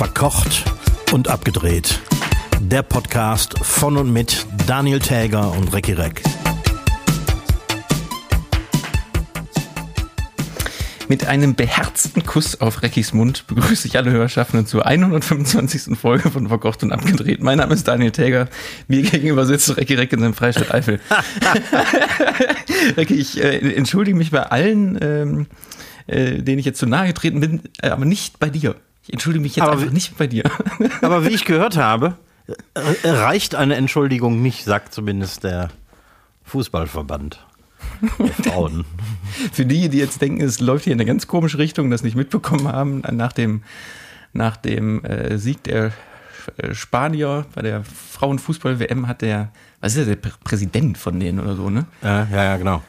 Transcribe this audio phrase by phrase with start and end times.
[0.00, 0.64] Verkocht
[1.12, 2.00] und abgedreht.
[2.58, 6.22] Der Podcast von und mit Daniel Täger und Recki Reck.
[11.08, 15.98] Mit einem beherzten Kuss auf Reckis Mund begrüße ich alle Hörerschaffenden zur 125.
[15.98, 17.42] Folge von Verkocht und Abgedreht.
[17.42, 18.48] Mein Name ist Daniel Täger.
[18.88, 20.98] Mir gegenüber sitzt Recki Reck in seinem Freistadt Eifel.
[22.96, 25.46] Recki, ich äh, entschuldige mich bei allen, ähm,
[26.06, 28.76] äh, denen ich jetzt zu nahe getreten bin, äh, aber nicht bei dir.
[29.10, 30.44] Ich entschuldige mich jetzt Aber einfach wie- nicht bei dir.
[31.02, 32.16] Aber wie ich gehört habe,
[32.74, 35.70] äh, reicht eine Entschuldigung nicht, sagt zumindest der
[36.44, 37.44] Fußballverband
[38.20, 38.84] der Frauen.
[39.52, 42.14] Für die, die jetzt denken, es läuft hier in eine ganz komische Richtung, das nicht
[42.14, 43.62] mitbekommen haben, nach dem,
[44.32, 45.90] nach dem äh, Sieg der
[46.58, 51.40] äh, Spanier bei der Frauenfußball-WM hat der, was ist der, der Prä- Präsident von denen
[51.40, 51.86] oder so, ne?
[52.02, 52.80] Ja, ja, ja, genau.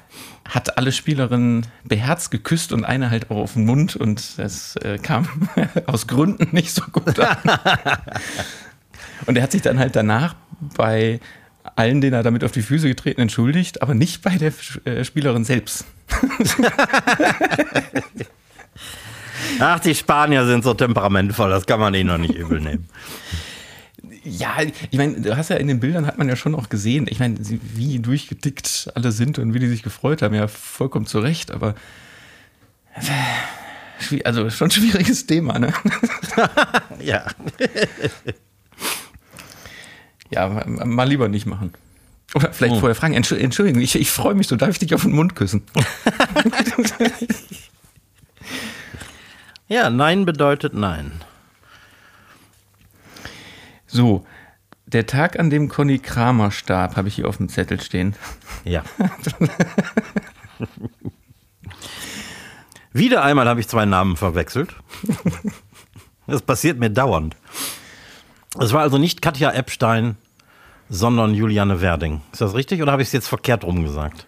[0.51, 4.97] Hat alle Spielerinnen beherzt geküsst und eine halt auch auf den Mund und das äh,
[4.97, 5.27] kam
[5.88, 7.38] aus Gründen nicht so gut an.
[9.27, 10.35] Und er hat sich dann halt danach
[10.75, 11.19] bei
[11.75, 14.52] allen, denen er damit auf die Füße getreten, entschuldigt, aber nicht bei der
[14.85, 15.85] äh, Spielerin selbst.
[19.59, 22.89] Ach, die Spanier sind so temperamentvoll, das kann man ihnen noch nicht übel nehmen.
[24.23, 27.08] Ja, ich meine, du hast ja in den Bildern hat man ja schon auch gesehen,
[27.09, 31.19] ich meine, wie durchgedickt alle sind und wie die sich gefreut haben, ja, vollkommen zu
[31.19, 31.73] Recht, aber
[34.23, 35.73] also schon ein schwieriges Thema, ne?
[36.99, 37.25] Ja.
[40.30, 41.73] Ja, mal- lieber nicht machen.
[42.36, 45.02] Oder vielleicht vorher fragen, Entschuldigung, Entschuldigung ich, ich freue mich so, darf ich dich auf
[45.02, 45.64] den Mund küssen?
[49.67, 51.11] Ja, nein bedeutet nein.
[53.92, 54.25] So,
[54.86, 58.16] der Tag, an dem Conny Kramer starb, habe ich hier auf dem Zettel stehen.
[58.64, 58.83] Ja.
[62.94, 64.75] Wieder einmal habe ich zwei Namen verwechselt.
[66.28, 67.36] Das passiert mir dauernd.
[68.60, 70.17] Es war also nicht Katja Epstein,
[70.89, 72.21] sondern Juliane Werding.
[72.33, 74.27] Ist das richtig oder habe ich es jetzt verkehrt rum gesagt?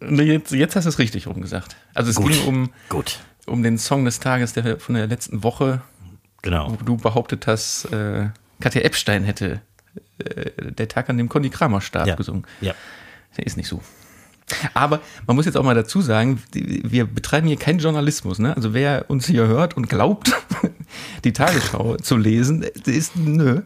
[0.00, 1.76] Nee, Jetzt, jetzt hast du es richtig rumgesagt.
[1.94, 2.32] Also es Gut.
[2.32, 3.20] ging um, Gut.
[3.46, 5.80] um den Song des Tages der, von der letzten Woche,
[6.42, 6.72] Genau.
[6.72, 8.28] wo du behauptet hast, äh,
[8.62, 9.60] Katja Epstein hätte
[10.18, 12.14] äh, der Tag, an dem Conny Kramer starb, Ja.
[12.14, 12.46] gesungen.
[12.60, 12.72] Ja.
[13.36, 13.82] Der ist nicht so.
[14.74, 18.38] Aber man muss jetzt auch mal dazu sagen, wir betreiben hier keinen Journalismus.
[18.38, 18.54] Ne?
[18.54, 20.32] Also wer uns hier hört und glaubt,
[21.24, 23.62] die Tagesschau zu lesen, ist nö.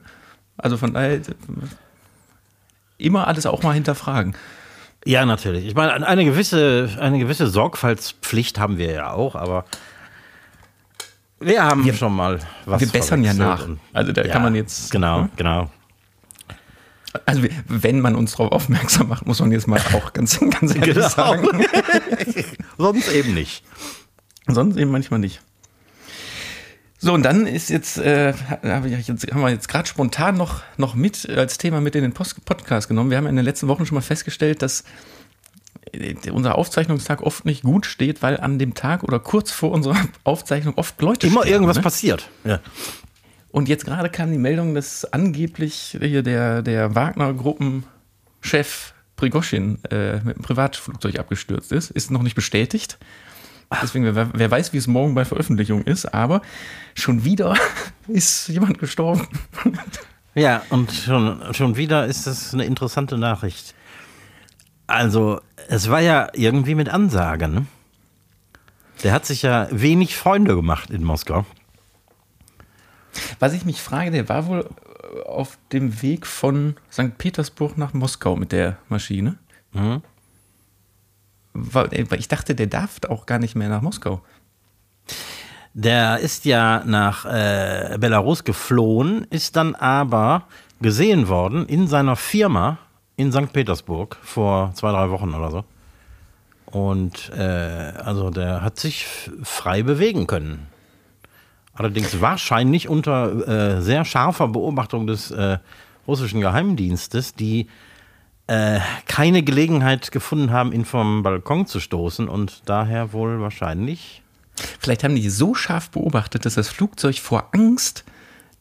[0.57, 1.21] Also von daher
[2.99, 4.35] immer alles auch mal hinterfragen.
[5.05, 5.67] Ja, natürlich.
[5.67, 9.65] Ich meine, eine gewisse, eine gewisse Sorgfaltspflicht haben wir ja auch, aber
[11.41, 12.81] wir haben schon mal was.
[12.81, 13.67] wir bessern ja nach.
[13.93, 15.31] Also da kann man jetzt- Genau, ne?
[15.37, 15.71] genau.
[17.25, 20.95] Also wenn man uns darauf aufmerksam macht, muss man jetzt mal auch ganz, ganz ehrlich
[20.95, 21.09] Genau.
[21.09, 21.49] sagen.
[22.79, 23.65] Sonst eben nicht.
[24.47, 25.41] Sonst eben manchmal nicht.
[26.99, 28.33] So, und dann ist jetzt, äh,
[28.63, 32.03] hab ich jetzt haben wir jetzt gerade spontan noch, noch mit als Thema mit in
[32.03, 33.11] den Post Podcast genommen.
[33.11, 34.83] Wir haben ja in den letzten Wochen schon mal festgestellt, dass
[36.31, 40.75] unser Aufzeichnungstag oft nicht gut steht, weil an dem Tag oder kurz vor unserer Aufzeichnung
[40.77, 41.83] oft Leute Immer sterben, irgendwas ne?
[41.83, 42.29] passiert.
[42.45, 42.61] Ja.
[43.51, 50.37] Und jetzt gerade kam die Meldung, dass angeblich hier der, der Wagner-Gruppenchef Prigoschin äh, mit
[50.37, 51.91] einem Privatflugzeug abgestürzt ist.
[51.91, 52.99] Ist noch nicht bestätigt.
[53.83, 56.43] Deswegen, wer, wer weiß, wie es morgen bei Veröffentlichung ist, aber
[56.95, 57.57] schon wieder
[58.09, 59.27] ist jemand gestorben.
[60.35, 63.75] Ja, und schon, schon wieder ist das eine interessante Nachricht.
[64.87, 67.67] Also, es war ja irgendwie mit Ansage, ne?
[69.03, 71.45] Der hat sich ja wenig Freunde gemacht in Moskau.
[73.39, 77.19] Was ich mich frage, der war wohl äh, auf dem Weg von St.
[77.19, 79.37] Petersburg nach Moskau mit der Maschine.
[81.53, 84.23] Weil- äh, Ich dachte, der darf auch gar nicht mehr nach Moskau.
[85.75, 90.47] Der ist ja nach äh, Belarus geflohen, ist dann aber
[90.81, 92.79] gesehen worden in seiner Firma
[93.17, 93.53] in St.
[93.53, 95.65] Petersburg vor zwei, drei Wochen oder so.
[96.67, 99.07] Und äh, also der hat sich
[99.43, 100.67] frei bewegen können.
[101.75, 105.59] Allerdings wahrscheinlich unter äh, sehr scharfer Beobachtung des äh,
[106.07, 107.69] russischen Geheimdienstes, die
[108.47, 114.23] äh, keine Gelegenheit gefunden haben, ihn vom Balkon zu stoßen und daher wohl wahrscheinlich
[114.81, 118.05] Vielleicht haben die so scharf beobachtet, dass das Flugzeug vor Angst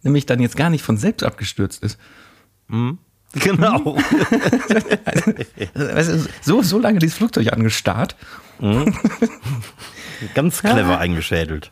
[0.03, 1.97] nämlich dann jetzt gar nicht von selbst abgestürzt ist.
[3.35, 3.97] Genau.
[6.41, 8.15] So, so lange dieses Flugzeug angestarrt.
[10.33, 11.71] Ganz clever eingeschädelt.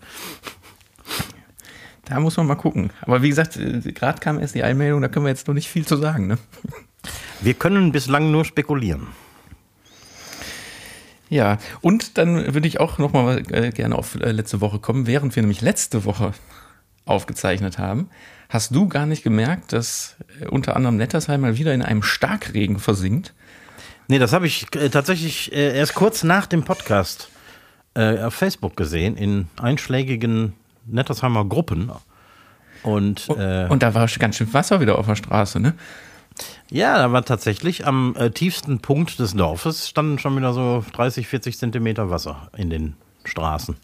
[2.06, 2.92] Da muss man mal gucken.
[3.02, 3.58] Aber wie gesagt,
[3.96, 6.28] gerade kam erst die Einmeldung, da können wir jetzt noch nicht viel zu sagen.
[6.28, 6.38] Ne?
[7.42, 9.08] Wir können bislang nur spekulieren.
[11.30, 15.08] Ja, und dann würde ich auch noch mal äh, gerne auf äh, letzte Woche kommen,
[15.08, 16.34] während wir nämlich letzte Woche
[17.06, 18.10] aufgezeichnet haben,
[18.54, 22.80] hast du gar nicht gemerkt, dass äh, unter anderem Nettersheim mal wieder in einem Starkregen
[22.80, 23.34] versinkt?
[24.08, 27.30] Nee, das habe ich äh, tatsächlich äh, erst kurz nach dem Podcast
[27.96, 30.54] äh, auf Facebook gesehen, in einschlägigen
[30.86, 31.92] Nettersheimer Gruppen.
[32.84, 35.74] Und, äh, Und da war ganz schön Wasser wieder auf der Straße, ne?
[36.70, 41.60] ja, da war tatsächlich am tiefsten Punkt des Dorfes standen schon wieder so 30, 40
[41.60, 43.78] Zentimeter Wasser in den Straßen.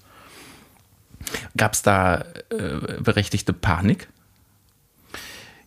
[1.56, 2.26] Gab es da
[3.00, 4.10] berechtigte Panik?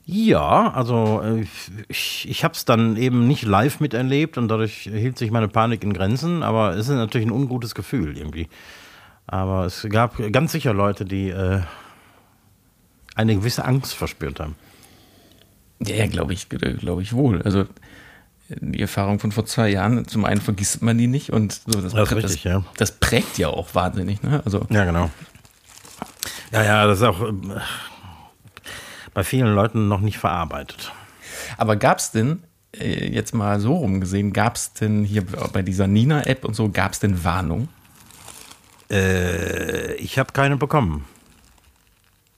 [0.05, 1.47] Ja, also äh,
[1.89, 5.85] ich, ich habe es dann eben nicht live miterlebt und dadurch hielt sich meine Panik
[5.85, 8.49] in Grenzen, aber es ist natürlich ein ungutes Gefühl irgendwie.
[9.27, 11.61] Aber es gab ganz sicher Leute, die äh,
[13.15, 14.57] eine gewisse Angst verspürt haben.
[15.81, 17.41] Ja, ja glaube ich, glaube ich wohl.
[17.43, 17.67] Also
[18.49, 21.93] die Erfahrung von vor zwei Jahren, zum einen vergisst man die nicht und so, das,
[21.93, 22.65] Das richtig, ja.
[22.77, 24.43] das prägt ja auch wahnsinnig, ne?
[24.45, 25.11] Also Ja, genau.
[26.51, 27.33] Ja, ja, das ist auch äh,
[29.15, 30.93] bei vielen Leuten noch nicht verarbeitet.
[31.59, 32.43] Aber gab es denn,
[32.77, 36.93] äh, jetzt mal so rumgesehen, gab es denn hier bei dieser Nina-App und so, gab
[36.93, 37.69] es denn Warnung?
[38.91, 41.05] Äh, ich habe keine bekommen.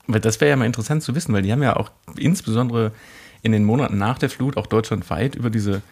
[0.07, 2.93] Weil das wäre ja mal interessant zu wissen, weil die haben ja auch insbesondere
[3.43, 5.83] in den Monaten nach der Flut, auch deutschlandweit, über diese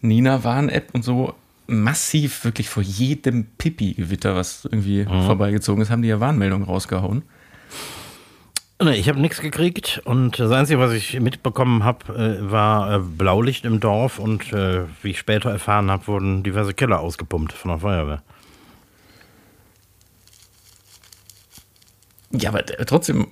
[0.00, 1.34] Nina-Warn-App und so
[1.66, 7.22] massiv wirklich vor jedem Pipi-Gewitter, was irgendwie vorbeigezogen ist, haben die ja Warnmeldungen rausgehauen.
[8.80, 12.98] Nee, ich habe nichts gekriegt und das Einzige, was ich mitbekommen habe, äh, war äh,
[13.00, 17.72] Blaulicht im Dorf und äh, wie ich später erfahren habe, wurden diverse Keller ausgepumpt von
[17.72, 18.22] der Feuerwehr.
[22.30, 23.26] Ja, aber trotzdem,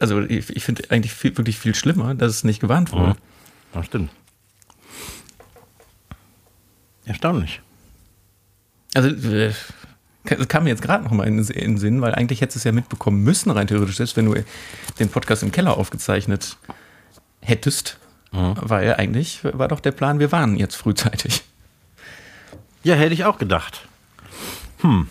[0.00, 3.16] also ich, finde eigentlich viel, wirklich viel schlimmer, dass es nicht gewarnt wurde.
[3.74, 4.10] Das stimmt.
[7.04, 7.60] Erstaunlich.
[8.94, 9.10] Also,
[10.24, 12.64] das kam mir jetzt gerade noch mal in, den Sinn, weil eigentlich hättest du es
[12.64, 14.34] ja mitbekommen müssen, rein theoretisch, selbst wenn du
[14.98, 16.56] den Podcast im Keller aufgezeichnet
[17.40, 17.98] hättest,
[18.32, 21.44] weil eigentlich war doch der Plan, wir waren jetzt frühzeitig.
[22.82, 23.86] Ja, hätte ich auch gedacht.
[24.80, 25.08] Hm.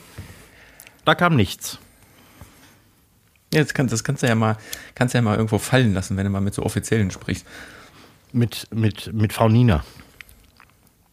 [1.06, 1.80] Da kam nichts.
[3.54, 4.58] Ja, das, kannst, das kannst du ja mal,
[4.96, 7.46] kannst ja mal irgendwo fallen lassen, wenn du mal mit so Offiziellen sprichst.
[8.32, 9.84] Mit, mit, mit Frau Nina.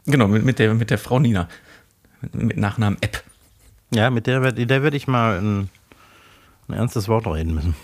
[0.07, 1.49] Genau, mit, mit, der, mit der Frau Nina.
[2.23, 3.23] Mit, mit Nachnamen App.
[3.93, 5.69] Ja, mit der, der werde ich mal ein,
[6.69, 7.75] ein ernstes Wort reden müssen.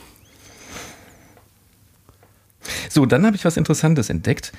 [2.88, 4.52] So, dann habe ich was Interessantes entdeckt.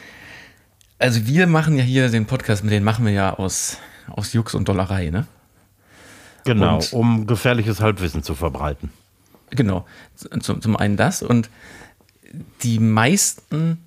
[1.00, 3.78] Also wir machen ja hier den Podcast, mit den machen wir ja aus,
[4.08, 5.28] aus Jux und Dollerei, ne?
[6.46, 8.92] Genau, Und- um gefährliches Halbwissen zu verbreiten.
[9.52, 9.86] Genau.
[10.42, 11.50] Zum, zum einen das und
[12.64, 13.82] die meisten,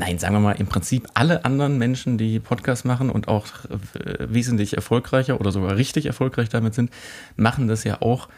[0.00, 4.26] nein, sagen wir mal im Prinzip alle anderen Menschen, die Podcasts machen und auch äh,
[4.28, 6.90] wesentlich erfolgreicher oder sogar richtig erfolgreich damit sind,
[7.36, 8.28] machen das ja auch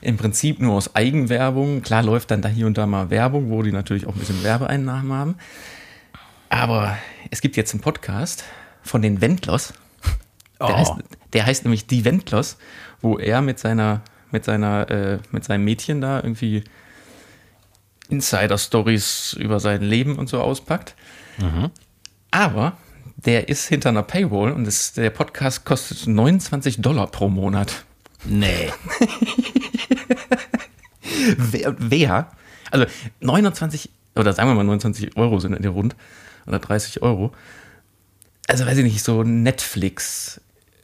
[0.00, 1.80] im Prinzip nur aus Eigenwerbung.
[1.82, 4.42] Klar läuft dann da hier und da mal Werbung, wo die natürlich auch ein bisschen
[4.42, 5.34] Werbeeinnahmen haben.
[6.50, 6.96] Aber
[7.30, 8.44] es gibt jetzt einen Podcast
[8.82, 9.72] von den Wendlers.
[10.60, 10.76] Der, Oh.
[10.76, 10.92] heißt,
[11.32, 12.58] der heißt nämlich Die Wendlers,
[13.00, 16.64] wo er mit seiner, mit seiner, äh, mit seinem Mädchen da irgendwie
[18.08, 20.94] Insider-Stories über sein Leben und so auspackt.
[22.30, 22.76] Aber
[23.16, 27.84] der ist hinter einer Paywall und das, der Podcast kostet 29 Dollar pro Monat.
[28.24, 28.70] Nee.
[31.36, 32.30] Wer, wer?
[32.70, 32.86] Also
[33.20, 35.94] 29, oder sagen wir mal 29 Euro sind in der rund,
[36.46, 37.32] oder 30 Euro.
[38.48, 40.40] Also weiß ich nicht, so Netflix,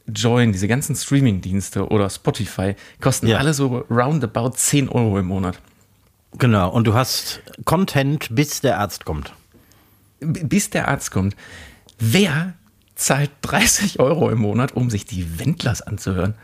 [0.06, 3.38] Join, diese ganzen Streaming-Dienste oder Spotify kosten Ja.
[3.38, 5.60] alle so roundabout 10 Euro im Monat.
[6.38, 9.32] Genau, und du hast Content, bis der Arzt kommt.
[10.20, 11.34] Bis der Arzt kommt.
[11.98, 12.54] Wer
[12.94, 16.34] zahlt 30 Euro im Monat, um sich die Wendlers anzuhören?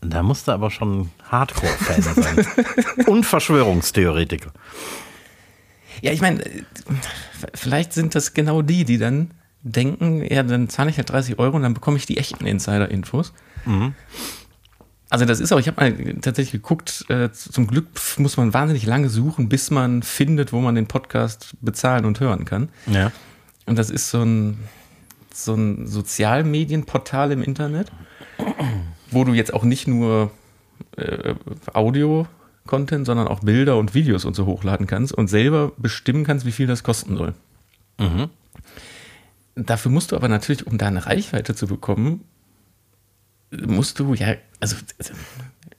[0.00, 2.46] Da musst du aber schon Hardcore-Fan sein.
[3.06, 4.52] und Verschwörungstheoretiker.
[6.00, 6.62] Ja, ich meine, äh,
[7.54, 11.56] vielleicht sind das genau die, die dann denken, ja, dann zahle ich halt 30 Euro
[11.56, 13.32] und dann bekomme ich die echten Insider-Infos.
[15.08, 17.86] Also das ist auch, ich habe mal tatsächlich geguckt, äh, zum Glück
[18.18, 22.44] muss man wahnsinnig lange suchen, bis man findet, wo man den Podcast bezahlen und hören
[22.44, 22.70] kann.
[22.86, 23.12] Ja.
[23.66, 24.58] Und das ist so ein,
[25.32, 27.92] so ein Sozialmedienportal im Internet,
[29.10, 30.32] wo du jetzt auch nicht nur
[30.96, 31.34] äh,
[31.72, 36.52] Audio-Content, sondern auch Bilder und Videos und so hochladen kannst und selber bestimmen kannst, wie
[36.52, 37.34] viel das kosten soll.
[39.54, 42.24] Dafür musst du aber natürlich, um da eine Reichweite zu bekommen,
[43.50, 44.76] musst du ja, also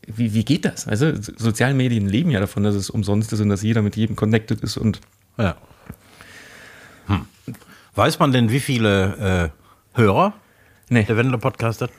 [0.07, 0.87] wie, wie geht das?
[0.87, 4.15] Also soziale Medien leben ja davon, dass es umsonst ist und dass jeder mit jedem
[4.15, 5.01] connected ist und
[5.37, 5.57] ja.
[7.07, 7.25] Hm.
[7.95, 9.51] Weiß man denn, wie viele
[9.95, 10.33] äh, Hörer
[10.89, 11.91] nee, der Wendler-Podcast hat?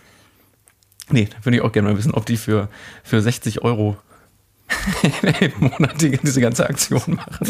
[1.11, 2.69] nee, da würde ich auch gerne mal wissen, ob die für,
[3.03, 3.97] für 60 Euro
[5.59, 7.49] monatige diese ganze Aktion machen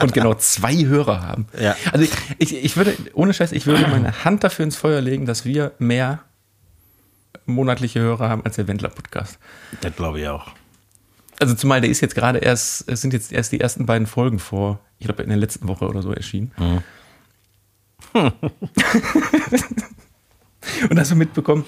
[0.00, 1.48] und genau zwei Hörer haben.
[1.60, 1.74] Ja.
[1.90, 5.26] Also ich, ich, ich würde, ohne Scheiß, ich würde meine Hand dafür ins Feuer legen,
[5.26, 6.20] dass wir mehr
[7.46, 9.38] monatliche Hörer haben als der Wendler-Podcast.
[9.80, 10.48] Das glaube ich auch.
[11.40, 14.38] Also zumal der ist jetzt gerade erst, es sind jetzt erst die ersten beiden Folgen
[14.38, 16.52] vor, ich glaube in der letzten Woche oder so erschienen.
[20.90, 21.64] und hast du mitbekommen,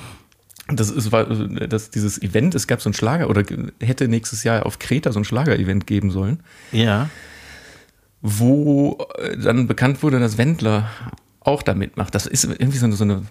[0.68, 3.42] das ist, dass dieses Event, es gab so ein Schlager oder
[3.80, 6.40] hätte nächstes Jahr auf Kreta so ein Schlager-Event geben sollen,
[6.73, 7.08] Ja.
[8.20, 10.90] wo äh, dann bekannt wurde, dass Wendler
[11.40, 12.14] auch da mitmacht.
[12.14, 13.23] Das ist irgendwie so eine, so, eine,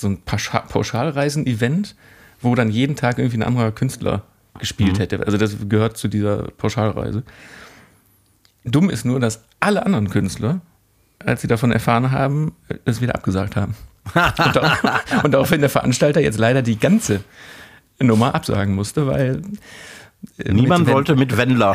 [0.00, 1.94] so ein Pauscha- Pauschalreisen-Event,
[2.40, 4.22] wo dann jeden Tag irgendwie ein anderer Künstler
[4.58, 5.24] gespielt hätte.
[5.26, 7.22] Also das gehört zu dieser Pauschalreise.
[8.64, 10.60] Dumm ist nur, dass alle anderen Künstler,
[11.18, 12.52] als sie davon erfahren haben,
[12.84, 13.74] es wieder abgesagt haben.
[14.14, 14.76] und, auch,
[15.24, 17.20] und daraufhin der Veranstalter jetzt leider die ganze
[18.00, 19.42] Nummer absagen musste, weil
[20.38, 21.74] äh, Niemand mit- wollte mit Wendler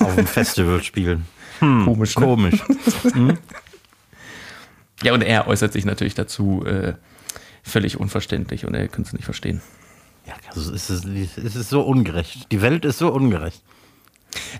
[0.00, 1.24] auf dem Festival spielen.
[1.60, 2.16] komisch.
[2.18, 2.24] Ne?
[2.26, 2.60] Komisch.
[5.02, 6.94] Ja, und er äußert sich natürlich dazu äh,
[7.64, 9.60] völlig unverständlich und er könnte es nicht verstehen.
[10.26, 12.52] Ja, also es, ist, es ist so ungerecht.
[12.52, 13.62] Die Welt ist so ungerecht.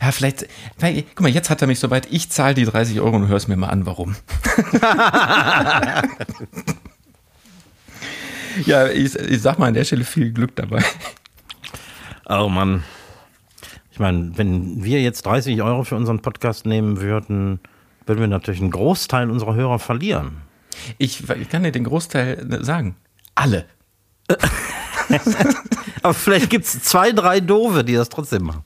[0.00, 0.46] Ja, vielleicht,
[0.78, 3.48] weil, guck mal, jetzt hat er mich soweit, ich zahle die 30 Euro und hör's
[3.48, 4.16] mir mal an, warum.
[8.66, 10.82] ja, ich, ich sag mal an der Stelle viel Glück dabei.
[12.28, 12.84] Oh Mann.
[13.90, 17.60] Ich meine, wenn wir jetzt 30 Euro für unseren Podcast nehmen würden,
[18.06, 20.38] würden wir natürlich einen Großteil unserer Hörer verlieren.
[20.98, 22.96] Ich, ich kann dir den Großteil sagen.
[23.34, 23.66] Alle.
[26.02, 28.64] Aber vielleicht gibt es zwei, drei Doofe, die das trotzdem machen.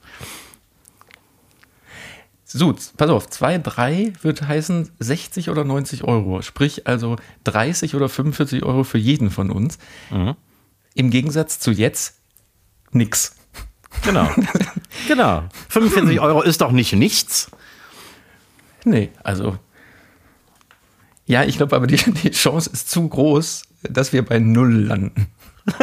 [2.51, 6.41] So, pass auf, 2, 3 wird heißen 60 oder 90 Euro.
[6.41, 9.79] Sprich also 30 oder 45 Euro für jeden von uns.
[10.95, 12.21] Im Gegensatz zu jetzt
[12.91, 13.37] nix.
[14.03, 14.31] Genau.
[15.09, 15.45] genau.
[15.69, 17.51] 45 Euro ist doch nicht nichts.
[18.85, 19.59] Nee, also.
[21.29, 25.29] Ja, ich glaube aber, die, die Chance ist zu groß, dass wir bei Null landen.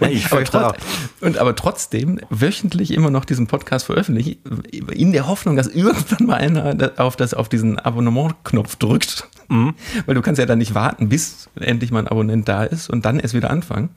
[0.00, 0.78] und, ich aber trotz,
[1.20, 4.38] und aber trotzdem wöchentlich immer noch diesen Podcast veröffentlichen,
[4.90, 9.28] in der Hoffnung, dass irgendwann mal einer auf, das, auf diesen Abonnement-Knopf drückt.
[10.06, 13.04] Weil du kannst ja dann nicht warten, bis endlich mal ein Abonnent da ist und
[13.04, 13.90] dann erst wieder anfangen.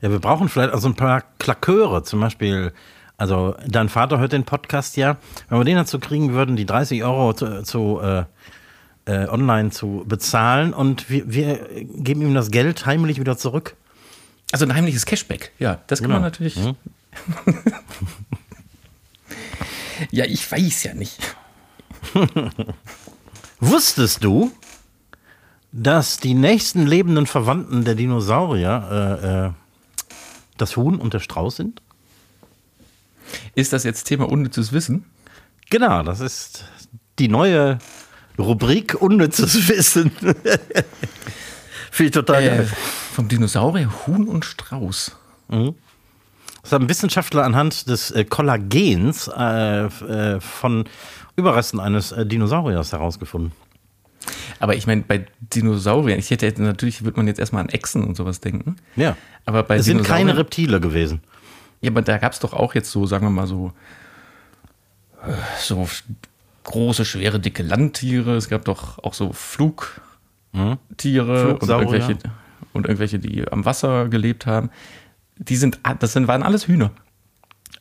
[0.00, 2.72] Ja, wir brauchen vielleicht auch so ein paar Klaköre, zum Beispiel.
[3.16, 5.16] Also, dein Vater hört den Podcast ja.
[5.48, 8.24] Wenn wir den dazu kriegen würden, die 30 Euro zu, zu äh,
[9.06, 13.76] äh, online zu bezahlen und wir, wir geben ihm das Geld heimlich wieder zurück.
[14.52, 16.26] Also ein heimliches Cashback, ja, das kann man Genau.
[16.26, 16.56] natürlich.
[20.10, 21.18] ja, ich weiß ja nicht.
[23.60, 24.52] Wusstest du,
[25.72, 29.50] dass die nächsten lebenden Verwandten der Dinosaurier äh, äh,
[30.56, 31.82] das Huhn und der Strauß sind?
[33.54, 35.04] Ist das jetzt Thema unnützes Wissen?
[35.70, 36.64] Genau, das ist
[37.18, 37.78] die neue
[38.38, 40.10] Rubrik Unnützes Wissen.
[41.96, 42.68] Ich total Äh, geil.
[43.14, 45.16] vom Dinosaurier, Huhn und Strauß.
[46.62, 50.86] Das haben Wissenschaftler anhand des äh, Kollagens äh, äh, von
[51.36, 53.52] Überresten eines äh, Dinosauriers herausgefunden.
[54.58, 58.16] Aber ich meine, bei Dinosauriern, ich hätte natürlich würde man jetzt erstmal an Echsen und
[58.16, 58.76] sowas denken.
[58.96, 59.16] Ja.
[59.44, 61.20] Aber bei Es sind keine Reptile gewesen.
[61.84, 63.72] Ja, aber da gab es doch auch jetzt so, sagen wir mal so,
[65.58, 65.86] so
[66.64, 68.36] große, schwere, dicke Landtiere.
[68.36, 69.98] Es gab doch auch so Flugtiere
[70.54, 71.92] und Flugsaurier.
[71.92, 72.18] irgendwelche,
[72.72, 74.70] und irgendwelche, die am Wasser gelebt haben.
[75.36, 76.90] Die sind, das sind, waren alles Hühner.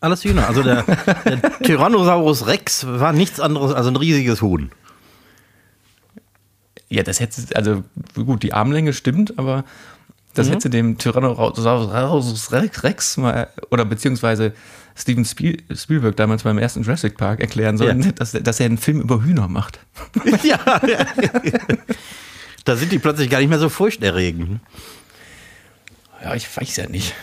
[0.01, 0.49] Alles Hühner.
[0.49, 4.69] Also der, der Tyrannosaurus Rex war nichts anderes als ein riesiges Huhn.
[6.89, 9.63] Ja, das hätte, also gut, die Armlänge stimmt, aber
[10.33, 14.53] das hätte dem Tyrannosaurus Rex mal, oder beziehungsweise
[14.95, 18.11] Steven Spiel, Spielberg damals beim ersten Jurassic Park erklären sollen, Ja.
[18.11, 19.79] dass, dass er einen Film über Hühner macht.
[20.43, 20.59] ja.
[22.65, 24.59] Da sind die plötzlich gar nicht mehr so furchterregend.
[26.23, 27.13] Ja, ich weiß ja nicht.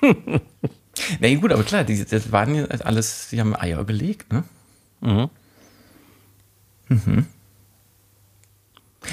[1.20, 4.44] nee, gut, aber klar, die, das waren ja alles, die haben Eier gelegt, ne?
[5.00, 5.28] Mhm.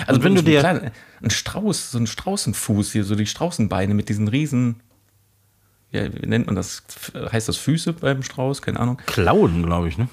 [0.08, 0.82] Also wenn du dir- klar,
[1.22, 4.82] ein Strauß, so ein Straußenfuß hier, so die Straußenbeine mit diesen riesen,
[5.92, 6.84] ja, wie nennt man das?
[7.32, 8.62] Heißt das Füße beim Strauß?
[8.62, 8.98] Keine Ahnung.
[9.06, 10.08] Klauen, glaube ich, ne?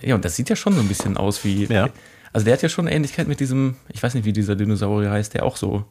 [0.00, 1.64] Ja, und das sieht ja schon so ein bisschen aus wie.
[1.66, 1.88] Ja.
[2.32, 5.34] Also der hat ja schon Ähnlichkeit mit diesem, ich weiß nicht, wie dieser Dinosaurier heißt,
[5.34, 5.84] der auch so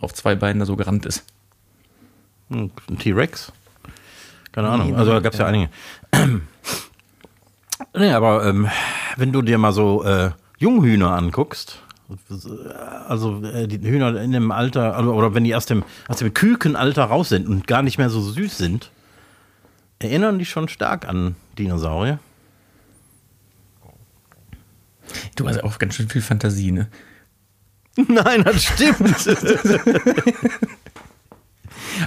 [0.00, 1.24] auf zwei Beinen da so gerannt ist.
[2.50, 3.52] Ein T-Rex?
[4.52, 4.96] Keine Ahnung.
[4.96, 5.70] Also da gab es ja einige.
[7.94, 8.68] nee, aber ähm,
[9.16, 11.78] wenn du dir mal so äh, Junghühner anguckst,
[13.08, 16.32] Also äh, die Hühner in dem Alter, also, oder wenn die aus dem, aus dem
[16.32, 18.90] Kükenalter raus sind und gar nicht mehr so süß sind,
[19.98, 22.18] erinnern die schon stark an Dinosaurier.
[25.36, 26.88] Du hast auch ganz schön viel Fantasie, ne?
[28.08, 28.98] Nein, das stimmt.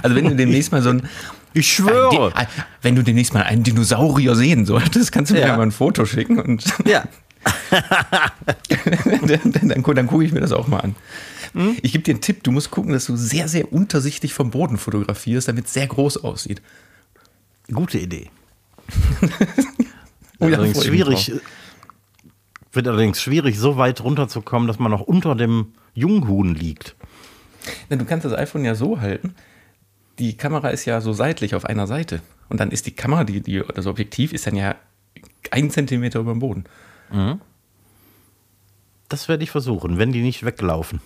[0.02, 1.06] Also wenn du demnächst mal so ein
[1.52, 2.34] Ich schwöre.
[2.34, 2.46] Ein
[2.80, 5.48] wenn du demnächst mal einen Dinosaurier sehen solltest, kannst du mir Ja.
[5.48, 7.04] ja mal ein Foto schicken und Ja.
[7.70, 10.96] dann, dann, dann, dann gucke ich mir das auch mal an.
[11.82, 14.78] Ich gebe dir einen Tipp, du musst gucken, dass du sehr, sehr untersichtig vom Boden
[14.78, 16.62] fotografierst, damit es sehr groß aussieht.
[17.72, 18.30] Gute Idee.
[20.42, 21.32] Oh ja, allerdings schwierig.
[22.72, 26.96] Wird allerdings schwierig, so weit runterzukommen, dass man noch unter dem Junghuhn liegt.
[27.88, 29.36] Na, du kannst das iPhone ja so halten.
[30.18, 32.22] Die Kamera ist ja so seitlich auf einer Seite.
[32.48, 34.74] Und dann ist die Kamera, die, die, das Objektiv ist dann ja
[35.52, 36.64] ein Zentimeter über dem Boden.
[39.08, 41.00] Das werde ich versuchen, wenn die nicht weglaufen.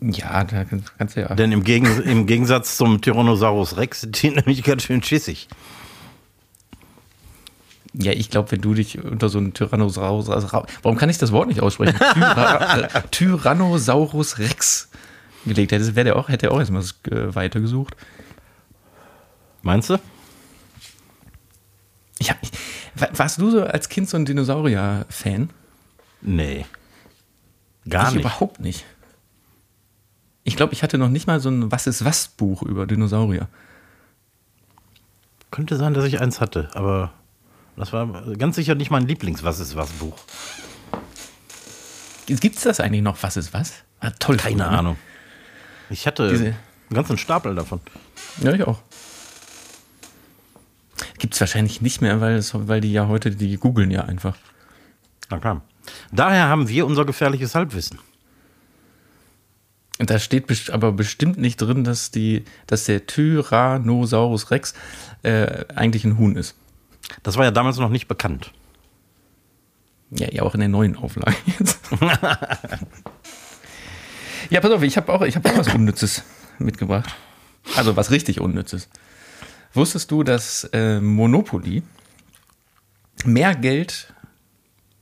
[0.00, 0.64] Ja, da
[0.98, 1.34] kannst du ja.
[1.34, 5.48] Denn im, Gegen im Gegensatz zum Tyrannosaurus Rex sind die nämlich ganz schön schissig.
[7.92, 10.28] Ja, ich glaube, wenn du dich unter so einen Tyrannosaurus.
[10.30, 10.48] Also,
[10.82, 11.98] warum kann ich das Wort nicht aussprechen?
[12.14, 14.90] Tyra, äh, Tyrannosaurus Rex
[15.44, 17.96] gelegt hättest, wäre der auch, hätte er auch erstmal äh, weitergesucht.
[19.62, 19.98] Meinst du?
[22.18, 22.48] Ich hab, wa-
[23.12, 25.50] warst du so als Kind so ein Dinosaurier-Fan?
[26.22, 26.66] Nee.
[27.88, 28.20] Gar ich nicht.
[28.24, 28.84] überhaupt nicht.
[30.44, 33.48] Ich glaube, ich hatte noch nicht mal so ein Was ist was Buch über Dinosaurier.
[35.50, 37.12] Könnte sein, dass ich eins hatte, aber
[37.76, 40.16] das war ganz sicher nicht mein Lieblings-Was ist was Buch.
[42.26, 43.20] Gibt es das eigentlich noch?
[43.22, 43.72] Was ist was?
[44.00, 44.36] Ah, toll.
[44.36, 44.78] Keine früher, ne?
[44.78, 44.96] Ahnung.
[45.90, 46.56] Ich hatte Diese- einen
[46.94, 47.80] ganzen Stapel davon.
[48.42, 48.80] Ja, ich auch.
[51.30, 54.36] Gibt es wahrscheinlich nicht mehr, weil, es, weil die ja heute, die googeln ja einfach.
[55.28, 55.62] Na klar.
[56.10, 58.00] Daher haben wir unser gefährliches Halbwissen.
[60.00, 64.74] Da steht aber bestimmt nicht drin, dass, die, dass der Tyrannosaurus Rex
[65.22, 66.56] äh, eigentlich ein Huhn ist.
[67.22, 68.50] Das war ja damals noch nicht bekannt.
[70.10, 71.78] Ja, ja, auch in der neuen Auflage jetzt.
[74.50, 76.24] ja, pass auf, ich habe auch, ich hab auch was Unnützes
[76.58, 77.14] mitgebracht.
[77.76, 78.88] Also was richtig Unnützes.
[79.72, 81.82] Wusstest du, dass äh, Monopoly
[83.24, 84.12] mehr Geld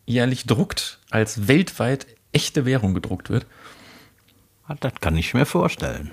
[0.07, 3.46] jährlich druckt, als weltweit echte Währung gedruckt wird?
[4.66, 6.11] Ah, Das kann ich mir vorstellen.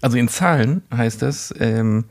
[0.00, 2.04] Also in Zahlen heißt das, ähm,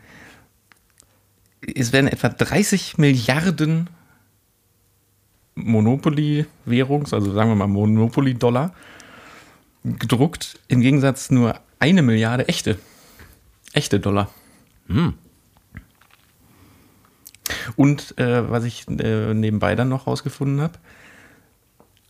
[1.62, 3.90] es werden etwa 30 Milliarden
[5.56, 8.74] Monopoly-Währungs, also sagen wir mal Monopoly-Dollar,
[9.84, 12.78] gedruckt, im Gegensatz nur eine Milliarde echte,
[13.74, 14.30] echte Dollar.
[17.76, 20.74] Und äh, was ich äh, nebenbei dann noch rausgefunden habe,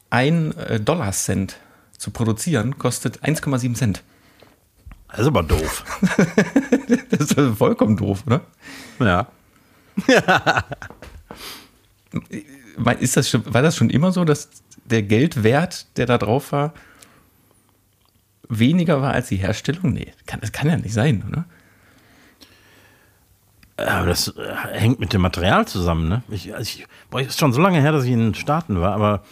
[0.10, 1.58] ein äh, Dollarcent
[1.98, 4.04] zu produzieren kostet 1,7 Cent.
[5.10, 5.84] Das ist aber doof.
[7.10, 8.42] Das ist vollkommen doof, oder?
[9.00, 9.28] ja.
[13.00, 14.50] Ist das schon, war das schon immer so, dass
[14.86, 16.74] der Geldwert, der da drauf war,
[18.48, 19.94] weniger war als die Herstellung?
[19.94, 21.46] Nee, kann, das kann ja nicht sein, oder?
[23.78, 26.24] Aber das äh, hängt mit dem Material zusammen, ne?
[26.30, 28.94] Ich, also ich, boah, ist schon so lange her, dass ich in den Staaten war,
[28.94, 29.24] aber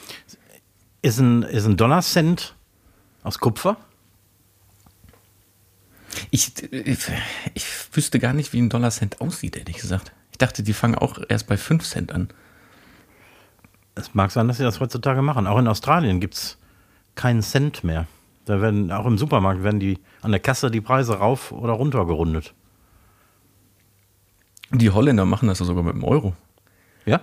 [1.02, 2.56] ist ein, ist ein Dollarcent
[3.24, 3.78] aus Kupfer?
[6.30, 7.00] Ich, ich,
[7.54, 10.12] ich wüsste gar nicht, wie ein Dollarcent aussieht, ehrlich gesagt.
[10.32, 12.30] Ich dachte, die fangen auch erst bei 5 Cent an.
[13.96, 15.48] Es mag sein, dass sie das heutzutage machen.
[15.48, 16.58] Auch in Australien gibt es
[17.16, 18.08] keinen Cent mehr.
[18.46, 22.06] Da werden, auch im Supermarkt werden die an der Kasse die Preise rauf oder runter
[22.06, 22.54] gerundet.
[24.72, 26.36] Die Holländer machen das ja sogar mit dem Euro.
[27.06, 27.22] Ja?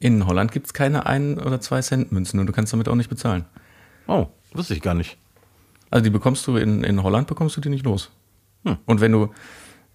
[0.00, 2.94] In Holland gibt es keine 1 oder 2 Cent Münzen und du kannst damit auch
[2.94, 3.44] nicht bezahlen.
[4.06, 5.16] Oh, wusste ich gar nicht.
[5.90, 8.10] Also die bekommst du in, in Holland, bekommst du die nicht los.
[8.64, 8.78] Hm.
[8.86, 9.30] Und wenn du,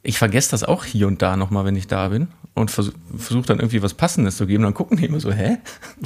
[0.01, 3.45] ich vergesse das auch hier und da nochmal, wenn ich da bin und versuche versuch
[3.45, 5.57] dann irgendwie was Passendes zu geben, dann gucken die immer so, hä?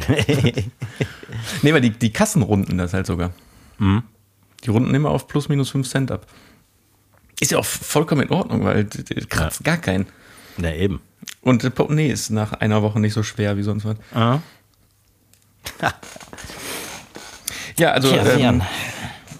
[1.61, 3.31] nee, weil die, die Kassen runden das halt sogar.
[3.77, 4.03] Mhm.
[4.63, 6.25] Die runden immer auf plus minus 5 Cent ab.
[7.39, 8.85] Ist ja auch vollkommen in Ordnung, weil
[9.29, 10.05] kratzt gar keinen.
[10.57, 11.01] Na eben.
[11.41, 13.97] Und der Portemonnaie ist nach einer Woche nicht so schwer wie sonst was.
[14.13, 14.39] Ah.
[17.77, 18.61] Ja, also Tja, ähm,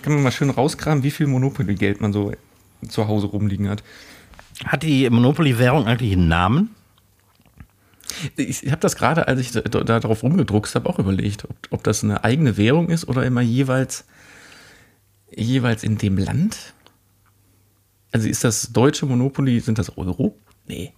[0.02, 2.32] kann man mal schön rauskramen, wie viel Monopoly-Geld man so
[2.88, 3.84] zu Hause rumliegen hat.
[4.66, 6.76] Hat die Monopoly-Währung eigentlich einen Namen?
[8.36, 11.84] Ich habe das gerade, als ich da, da drauf rumgedruckt habe, auch überlegt, ob, ob
[11.84, 14.06] das eine eigene Währung ist oder immer jeweils,
[15.32, 16.74] jeweils in dem Land.
[18.12, 20.38] Also ist das deutsche Monopoly, sind das Euro?
[20.68, 20.94] Nee.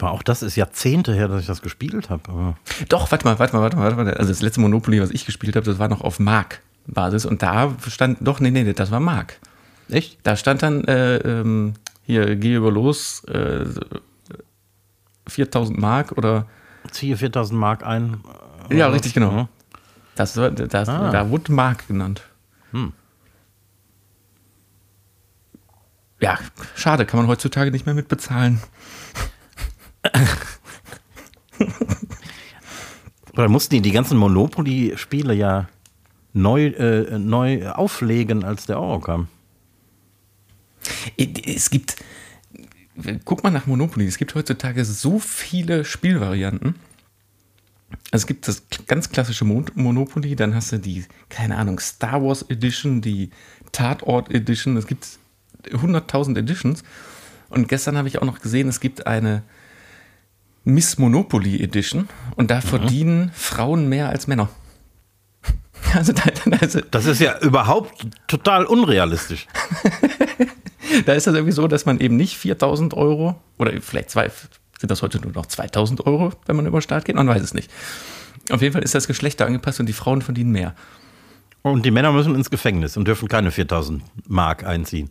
[0.00, 2.54] Aber auch das ist Jahrzehnte her, dass ich das gespielt habe.
[2.88, 4.14] Doch, warte mal, warte mal, warte mal, warte mal.
[4.14, 7.74] Also das letzte Monopoly, was ich gespielt habe, das war noch auf Mark-Basis und da
[7.86, 9.38] stand, doch, nee, nee, das war Mark.
[9.90, 10.18] Echt?
[10.22, 13.66] Da stand dann, äh, ähm, hier, geh über los, äh,
[15.26, 16.46] 4000 Mark oder.
[16.90, 18.20] Ziehe 4000 Mark ein.
[18.70, 19.48] Ja, richtig, genau.
[20.14, 21.10] Das, das, Ah.
[21.10, 22.22] Da wurde Mark genannt.
[22.72, 22.92] Hm.
[26.20, 26.38] Ja,
[26.76, 28.60] schade, kann man heutzutage nicht mehr mitbezahlen.
[33.34, 35.68] Oder mussten die die ganzen Monopoly-Spiele ja
[36.32, 39.28] neu, äh, neu auflegen, als der Euro kam?
[41.16, 41.96] Es gibt,
[43.24, 46.74] guck mal nach Monopoly, es gibt heutzutage so viele Spielvarianten.
[48.10, 52.22] Also es gibt das ganz klassische Mon Monopoly, dann hast du die, keine Ahnung, Star
[52.22, 53.30] Wars Edition, die
[53.72, 55.06] Tatort Edition, es gibt
[55.64, 56.82] 100.000 Editions.
[57.48, 59.42] Und gestern habe ich auch noch gesehen, es gibt eine
[60.64, 64.48] Miss Monopoly Edition und da verdienen Frauen mehr als Männer.
[65.94, 66.22] Also da,
[66.58, 69.48] ist, Das ist ja überhaupt total unrealistisch.
[71.06, 74.30] da ist das irgendwie so, dass man eben nicht 4000 Euro oder vielleicht zwei,
[74.78, 77.54] sind das heute nur noch 2000 Euro, wenn man über Start geht, man weiß es
[77.54, 77.72] nicht.
[78.50, 80.74] Auf jeden Fall ist das Geschlechter angepasst und die Frauen verdienen mehr.
[81.62, 85.10] Und die Männer müssen ins Gefängnis und dürfen keine 4000 Mark einziehen.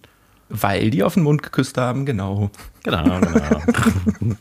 [0.49, 2.49] Weil die auf den Mund geküsst haben, genau.
[2.83, 3.61] Genau, genau.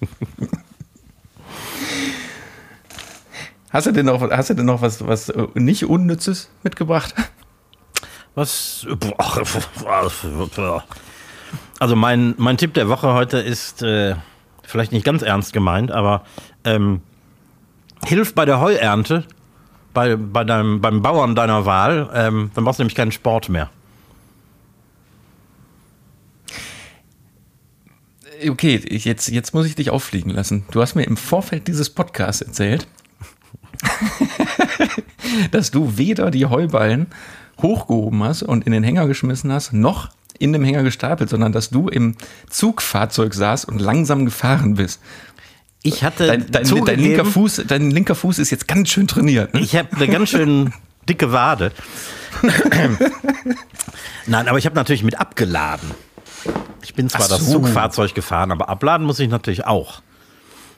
[3.70, 7.14] Hast du denn noch, hast du denn noch was, was äh, nicht Unnützes mitgebracht?
[8.34, 8.86] Was?
[11.78, 14.14] Also mein, mein Tipp der Woche heute ist äh,
[14.62, 16.24] vielleicht nicht ganz ernst gemeint, aber
[16.64, 17.02] ähm,
[18.04, 19.24] hilf bei der Heuernte,
[19.92, 23.70] bei, bei deinem, beim Bauern deiner Wahl, ähm, dann brauchst du nämlich keinen Sport mehr.
[28.48, 30.64] Okay, jetzt, jetzt muss ich dich auffliegen lassen.
[30.70, 32.86] Du hast mir im Vorfeld dieses Podcasts erzählt,
[35.50, 37.06] dass du weder die Heuballen
[37.60, 41.70] hochgehoben hast und in den Hänger geschmissen hast, noch in dem Hänger gestapelt, sondern dass
[41.70, 42.16] du im
[42.48, 45.00] Zugfahrzeug saß und langsam gefahren bist.
[45.82, 49.54] Ich hatte Dein, dein, dein, linker Fuß, dein linker Fuß ist jetzt ganz schön trainiert.
[49.54, 49.60] Ne?
[49.60, 50.72] Ich habe eine ganz schön
[51.08, 51.72] dicke Wade.
[54.26, 55.90] Nein, aber ich habe natürlich mit abgeladen.
[56.82, 57.60] Ich bin zwar Ach das so.
[57.60, 60.02] Zugfahrzeug gefahren, aber abladen muss ich natürlich auch.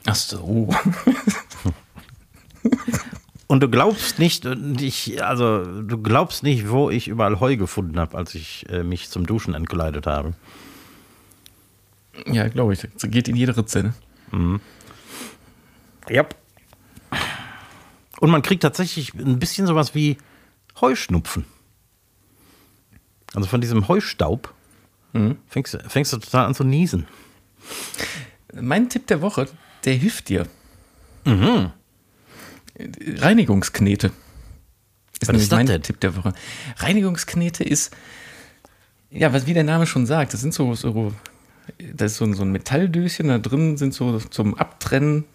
[0.05, 0.73] Ach so.
[3.47, 8.17] Und du glaubst nicht, ich, also du glaubst nicht, wo ich überall Heu gefunden habe,
[8.17, 10.33] als ich äh, mich zum Duschen entkleidet habe.
[12.27, 12.79] Ja, glaube ich.
[12.93, 13.93] Das geht in jede Ritze.
[14.31, 14.59] Ne?
[16.09, 16.25] Ja.
[18.19, 20.17] Und man kriegt tatsächlich ein bisschen sowas wie
[20.79, 21.45] Heuschnupfen.
[23.33, 24.53] Also von diesem Heustaub
[25.47, 27.05] fängst, du- fängst du total an zu niesen.
[28.53, 29.47] Mein Tipp der Woche,
[29.83, 30.47] der hilft dir.
[31.25, 31.71] Mhm.
[33.17, 34.11] Reinigungsknete.
[35.19, 35.81] Ist Was ist das mein denn?
[35.83, 36.33] Tipp der Woche.
[36.77, 37.93] Reinigungsknete ist,
[39.11, 41.13] ja, was wie der Name schon sagt, das sind so, so
[41.93, 45.25] das ist so ein, so ein Metalldöschen, da drin sind so zum Abtrennen,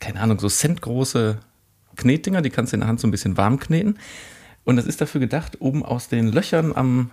[0.00, 1.38] keine Ahnung, so centgroße
[1.96, 3.98] Knetdinger, die kannst du in der Hand so ein bisschen warm kneten.
[4.64, 7.10] Und das ist dafür gedacht, um aus den Löchern am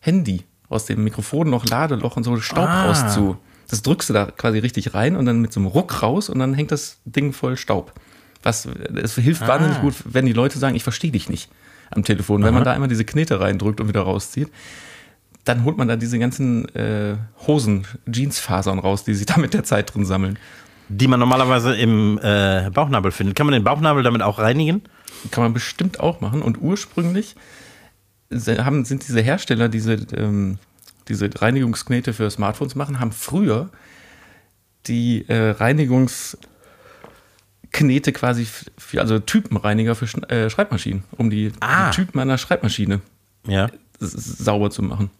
[0.00, 2.86] Handy, aus dem Mikrofon noch Ladeloch und so Staub Ah.
[2.86, 3.36] rauszu.
[3.68, 6.38] Das drückst du da quasi richtig rein und dann mit so einem Ruck raus und
[6.38, 7.92] dann hängt das Ding voll Staub.
[8.42, 11.50] Was, es hilft wahnsinnig gut, wenn die Leute sagen, ich verstehe dich nicht
[11.90, 12.42] am Telefon.
[12.42, 14.48] Wenn man da einmal diese Knete reindrückt und wieder rauszieht,
[15.44, 19.64] dann holt man da diese ganzen äh, Hosen, Jeansfasern raus, die sich da mit der
[19.64, 20.38] Zeit drin sammeln.
[20.88, 23.36] Die man normalerweise im äh, Bauchnabel findet.
[23.36, 24.82] Kann man den Bauchnabel damit auch reinigen?
[25.30, 26.42] Kann man bestimmt auch machen.
[26.42, 27.36] Und ursprünglich
[28.30, 30.58] haben, sind diese Hersteller, diese, ähm,
[31.08, 33.70] diese Reinigungsknete für Smartphones machen, haben früher
[34.86, 35.50] die äh,
[37.74, 41.90] Reinigungsknete quasi für, also Typenreiniger für äh, Schreibmaschinen, um die, Ah.
[41.90, 43.00] die Typen einer Schreibmaschine
[43.46, 43.68] Ja.
[43.98, 45.10] sauber zu machen.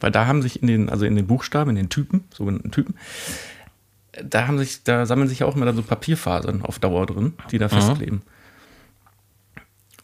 [0.00, 2.94] Weil da haben sich in den, also in den Buchstaben, in den Typen, sogenannten Typen,
[4.24, 7.34] da haben sich, da sammeln sich ja auch immer dann so Papierfasern auf Dauer drin,
[7.50, 8.22] die da festkleben.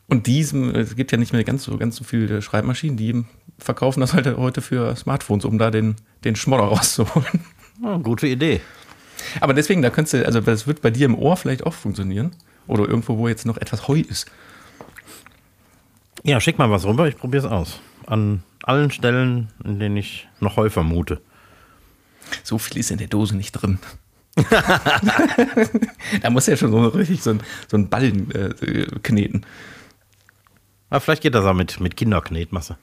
[0.07, 3.25] Und diesem, es gibt ja nicht mehr ganz so, ganz so viele Schreibmaschinen, die
[3.59, 7.41] verkaufen das halt heute für Smartphones, um da den, den Schmodder rauszuholen.
[7.83, 8.61] Oh, gute Idee.
[9.41, 12.33] Aber deswegen, da könntest du, also das wird bei dir im Ohr vielleicht auch funktionieren.
[12.67, 14.27] Oder irgendwo, wo jetzt noch etwas Heu ist.
[16.23, 17.81] Ja, schick mal was rüber, ich probiere es aus.
[18.07, 21.21] An allen Stellen, in denen ich noch Heu vermute.
[22.43, 23.79] So viel ist in der Dose nicht drin.
[26.23, 29.45] da muss ja schon so richtig so ein, so ein Ballen äh, kneten.
[30.91, 32.77] Aber vielleicht geht das auch mit, mit Kinderknetmasse.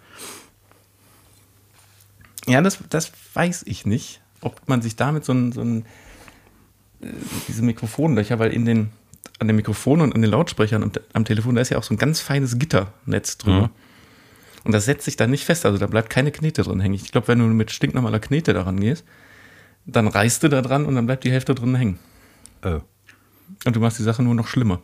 [2.47, 5.85] Ja, das, das weiß ich nicht, ob man sich damit so ein, so ein
[7.47, 8.91] diese Mikrofonlöcher, weil in den,
[9.39, 11.93] an den Mikrofonen und an den Lautsprechern am, am Telefon, da ist ja auch so
[11.93, 13.67] ein ganz feines Gitternetz drüber.
[13.67, 13.69] Mhm.
[14.63, 16.93] Und das setzt sich dann nicht fest, also da bleibt keine Knete drin hängen.
[16.93, 19.03] Ich glaube, wenn du mit stinknormaler Knete daran gehst,
[19.85, 21.99] dann reißt du da dran und dann bleibt die Hälfte drin hängen.
[22.63, 22.81] Oh.
[23.65, 24.81] Und du machst die Sache nur noch schlimmer.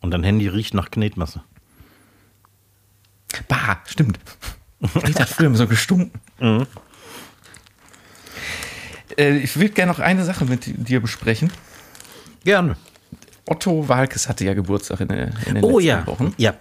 [0.00, 1.42] Und dein Handy riecht nach Knetmasse.
[3.48, 4.18] Bah, stimmt.
[4.80, 6.20] Knete hat früher immer so gestunken.
[9.18, 11.50] Äh, ich würde gerne noch eine Sache mit dir besprechen.
[12.44, 12.76] Gerne.
[13.48, 16.06] Otto Walkes hatte ja Geburtstag in, der, in den Oh letzten ja.
[16.06, 16.34] Wochen.
[16.36, 16.54] Ja.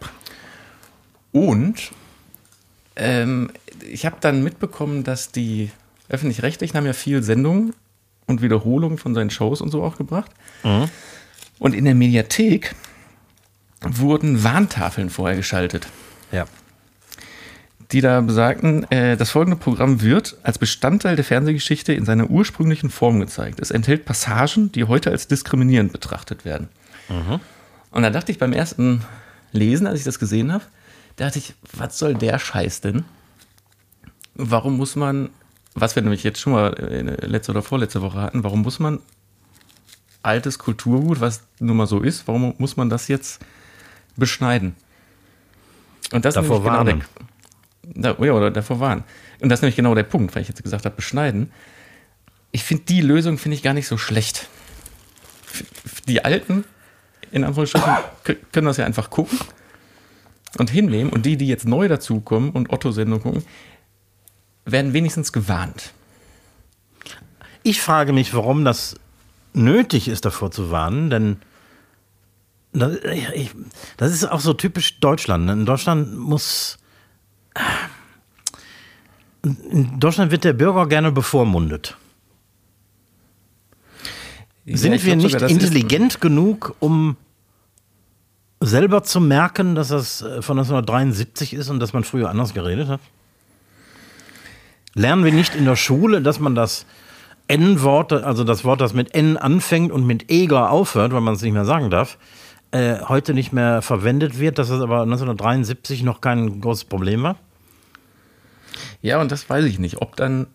[1.32, 1.92] Und
[2.96, 3.52] ähm,
[3.90, 5.72] ich habe dann mitbekommen, dass die
[6.10, 7.74] öffentlich-rechtlichen haben ja viel Sendungen
[8.28, 10.32] und Wiederholungen von seinen Shows und so auch gebracht.
[11.60, 12.76] Und in der Mediathek
[13.82, 15.88] wurden Warntafeln vorher geschaltet,
[16.32, 16.46] Ja.
[17.92, 22.90] Die da besagten, äh, das folgende Programm wird als Bestandteil der Fernsehgeschichte in seiner ursprünglichen
[22.90, 23.60] Form gezeigt.
[23.60, 26.70] Es enthält Passagen, die heute als diskriminierend betrachtet werden.
[27.92, 29.04] Und da dachte ich beim ersten
[29.52, 30.64] Lesen, als ich das gesehen habe,
[31.16, 33.06] dachte ich, was soll der Scheiß denn?
[34.34, 35.30] Warum muss man,
[35.76, 38.80] was wir nämlich jetzt schon mal in der letzte oder vorletzte Woche hatten, warum muss
[38.80, 39.00] man
[40.24, 43.40] altes Kulturgut, was nun mal so ist, warum muss man das jetzt
[44.18, 44.76] beschneiden?
[46.12, 47.00] Und das Davor ist genau warnen.
[47.00, 47.26] der,
[47.94, 49.04] da, ja, oder davor warnen.
[49.42, 51.52] Und das ist nämlich genau der Punkt, weil ich jetzt gesagt habe, beschneiden.
[52.52, 54.48] Ich finde die Lösung finde ich gar nicht so schlecht.
[56.08, 56.64] Die Alten,
[57.32, 57.94] in Anführungsstrichen,
[58.52, 59.40] können das ja einfach gucken
[60.58, 61.12] und hinnehmen.
[61.12, 63.44] Und die, die jetzt neu dazukommen und Otto-Sendung gucken,
[64.66, 65.92] werden wenigstens gewarnt.
[67.64, 68.96] Ich frage mich, warum das
[69.54, 71.38] nötig ist, davor zu warnen, denn
[72.74, 72.98] das,
[73.98, 75.46] das ist auch so typisch Deutschland.
[75.46, 75.54] ne?
[75.54, 76.78] In Deutschland muss.
[79.44, 81.98] In Deutschland wird der Bürger gerne bevormundet.
[84.66, 87.18] Sind Ja, ich wir nicht sogar, das intelligent genug, um
[88.60, 92.88] selber zu merken, dass das äh, von 1973 ist und dass man früher anders geredet
[92.88, 93.00] hat?
[94.96, 96.86] Lernen wir nicht in der Schule, dass man das
[97.48, 101.42] N-Wort, also das Wort, das mit N anfängt und mit Eger aufhört, weil man es
[101.42, 102.18] nicht mehr sagen darf,
[102.72, 107.36] äh, heute nicht mehr verwendet wird, dass es aber 1973 noch kein großes Problem war?
[109.06, 110.48] Ja, und das weiß ich nicht, ob dann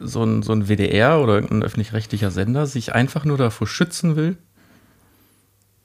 [0.00, 4.38] so ein, so ein WDR oder irgendein öffentlich-rechtlicher Sender sich einfach nur davor schützen will,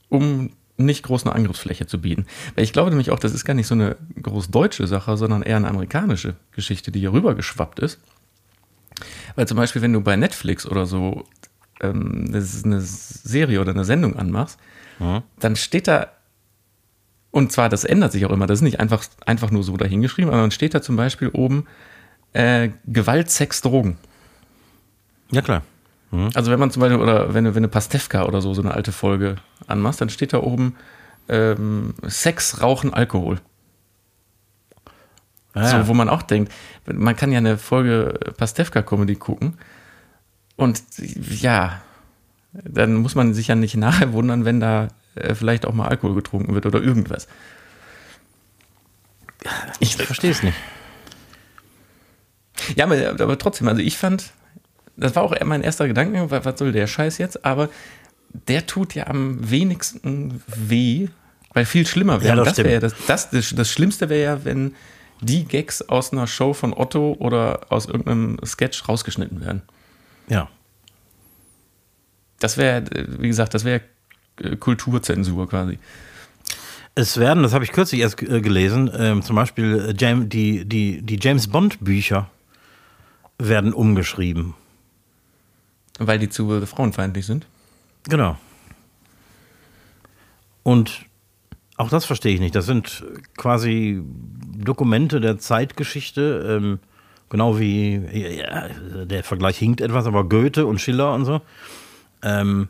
[0.08, 2.26] um nicht groß eine Angriffsfläche zu bieten.
[2.56, 5.41] Weil ich glaube nämlich auch, das ist gar nicht so eine groß deutsche Sache, sondern
[5.41, 8.00] eher eine amerikanische Geschichte, die hier rüber geschwappt ist.
[9.36, 11.26] Weil zum Beispiel, wenn du bei Netflix oder so
[11.82, 14.58] ähm, eine, Serie oder eine Sendung anmachst,
[15.41, 16.08] dann steht da,
[17.32, 20.32] und zwar, das ändert sich auch immer, das ist nicht einfach, einfach nur so dahingeschrieben,
[20.32, 21.65] aber dann steht da zum Beispiel oben
[22.38, 23.97] äh, Gewalt, Sex, Drogen.
[25.32, 25.63] Ja, klar.
[26.36, 28.73] Also wenn man zum Beispiel, oder wenn du, wenn du Pastewka oder so, so eine
[28.73, 30.76] alte Folge anmachst, dann steht da oben
[31.28, 33.41] ähm, Sex, Rauchen, Alkohol.
[35.54, 36.54] Ja, So, wo man auch denkt,
[36.86, 39.58] man kann ja eine Folge Pastewka-Comedy gucken
[40.56, 40.82] und
[41.41, 41.82] ja,
[42.54, 46.15] dann muss man sich ja nicht nachher wundern, wenn da äh, vielleicht auch mal Alkohol
[46.15, 47.28] getrunken wird oder irgendwas.
[49.80, 50.56] ich verstehe es nicht.
[52.76, 54.32] Ja, aber, trotzdem, also ich fand,
[54.96, 57.46] das war auch mein erster Gedanke, wa- was soll der Scheiß jetzt?
[57.46, 57.70] Aber
[58.48, 61.08] der tut ja am wenigsten weh,
[61.54, 62.36] weil viel schlimmer wäre.
[62.38, 64.76] Ja, das das wäre ja das, das, das, Schlimmste wäre ja, wenn
[65.22, 69.62] die Gags aus einer Show von Otto oder aus irgendeinem Sketch rausgeschnitten werden.
[70.30, 70.50] Ja.
[72.39, 72.84] Das wäre,
[73.20, 73.82] wie gesagt, das wäre
[74.41, 75.80] äh, Kulturzensur quasi.
[76.93, 79.93] Es werden, das habe ich kürzlich erst äh, gelesen, ähm, zum Beispiel äh,
[80.28, 82.30] die, die, die James Bond Bücher
[83.39, 84.54] werden umgeschrieben.
[86.00, 87.47] Weil die zu frauenfeindlich sind.
[88.04, 88.38] Genau.
[90.63, 91.06] Und
[91.78, 92.56] auch das verstehe ich nicht.
[92.56, 93.06] Das sind
[93.38, 94.02] quasi
[94.58, 96.80] Dokumente der Zeitgeschichte, ähm,
[97.30, 97.95] genau wie,
[98.38, 98.67] ja,
[99.06, 101.41] der Vergleich hinkt etwas, aber Goethe und Schiller und so.
[102.23, 102.69] Ähm,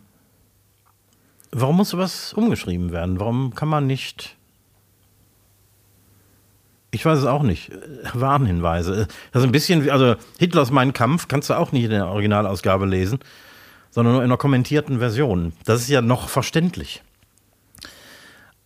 [1.51, 3.19] warum muss sowas umgeschrieben werden?
[3.19, 4.36] Warum kann man nicht.
[6.91, 7.71] Ich weiß es auch nicht.
[8.13, 9.07] Warnhinweise.
[9.31, 12.07] Das ist ein bisschen wie, also Hitlers Mein Kampf kannst du auch nicht in der
[12.07, 13.19] Originalausgabe lesen,
[13.91, 15.53] sondern nur in einer kommentierten Version.
[15.65, 17.03] Das ist ja noch verständlich.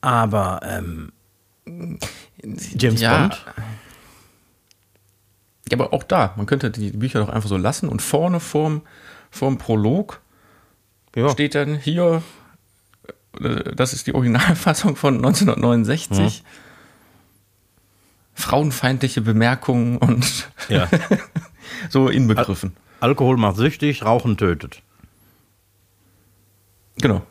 [0.02, 1.12] Aber ähm,
[2.46, 3.20] James Ja.
[3.22, 3.46] Bond?
[5.72, 8.82] Ja, aber auch da, man könnte die Bücher doch einfach so lassen und vorne vorm,
[9.30, 10.22] vorm Prolog
[11.16, 11.30] Ja.
[11.30, 12.22] steht dann hier,
[13.40, 16.44] äh, das ist die Originalfassung von 1969.
[18.41, 20.88] Frauenfeindliche Bemerkungen und Ja.
[21.89, 22.75] so inbegriffen.
[22.99, 24.82] Alkohol macht süchtig, Rauchen tötet.
[26.97, 27.21] Genau.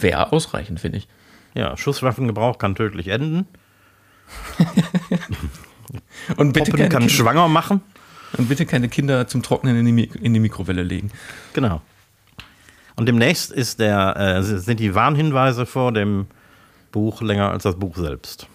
[0.00, 1.08] Wäre ausreichend, finde ich.
[1.54, 3.46] Ja, Schusswaffengebrauch kann tödlich enden.
[6.36, 7.82] Und bitte, Poppen kann Kinder, schwanger machen.
[8.38, 11.10] und bitte keine Kinder zum Trocknen in die, Mi- in die Mikrowelle legen.
[11.52, 11.82] Genau.
[12.96, 16.26] Und demnächst ist der, äh, sind die Warnhinweise vor dem
[16.92, 18.46] Buch länger als das Buch selbst.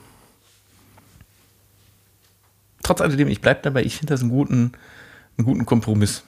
[2.84, 4.72] Trotz alledem, ich bleibe dabei, ich finde das einen guten,
[5.38, 6.24] einen guten Kompromiss,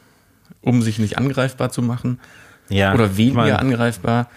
[0.61, 2.19] um sich nicht angreifbar zu machen
[2.67, 4.29] Ja, oder ich weniger mein- angreifbar,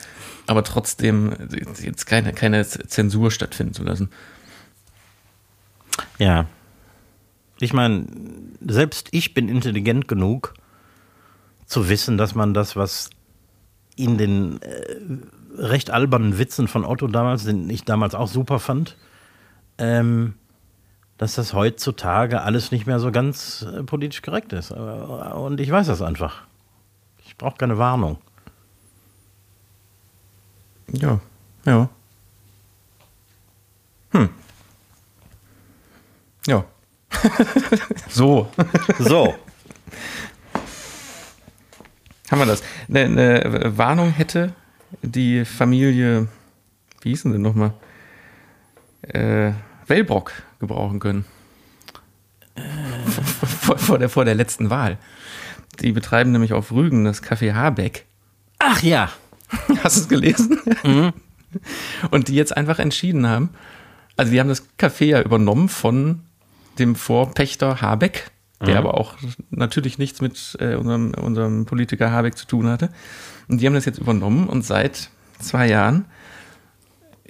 [0.47, 1.33] aber trotzdem
[1.81, 4.11] jetzt keine, keine Zensur stattfinden zu lassen.
[6.19, 6.47] Ja.
[7.61, 8.07] Ich meine,
[8.65, 10.55] selbst ich bin intelligent genug,
[11.67, 13.11] zu wissen, dass man das, was
[13.97, 14.97] in den äh,
[15.57, 18.97] recht albernen Witzen von Otto damals, den ich damals auch super fand,
[19.79, 20.35] ähm,
[21.19, 24.71] dass das heutzutage alles nicht mehr so ganz äh, politisch korrekt ist.
[24.71, 26.43] Äh, Und ich weiß das einfach.
[27.25, 28.19] Ich brauche keine Warnung.
[30.89, 31.21] Ja,
[31.65, 31.89] ja.
[34.13, 34.29] Hm.
[36.47, 36.65] Ja.
[38.09, 38.49] so,
[38.99, 39.35] So.
[42.31, 42.63] haben wir das.
[42.89, 44.55] Eine, eine Warnung hätte
[45.01, 46.29] die Familie,
[47.01, 47.73] wie hieß denn denn nochmal?
[49.03, 49.53] Äh,
[49.87, 51.25] Wellbrock gebrauchen können.
[53.61, 54.99] Vor, vor, der, vor der letzten Wahl.
[55.81, 58.05] Die betreiben nämlich auf Rügen das Café Habeck.
[58.59, 59.11] Ach ja.
[59.83, 60.59] Hast du es gelesen?
[62.11, 63.51] Und die jetzt einfach entschieden haben,
[64.17, 66.21] also die haben das Café ja übernommen von
[66.79, 68.31] dem Vorpächter Habeck,
[68.67, 69.15] der aber auch
[69.51, 72.91] natürlich nichts mit äh, unserem, unserem Politiker Habeck zu tun hatte.
[73.49, 76.07] Und die haben das jetzt übernommen und seit zwei Jahren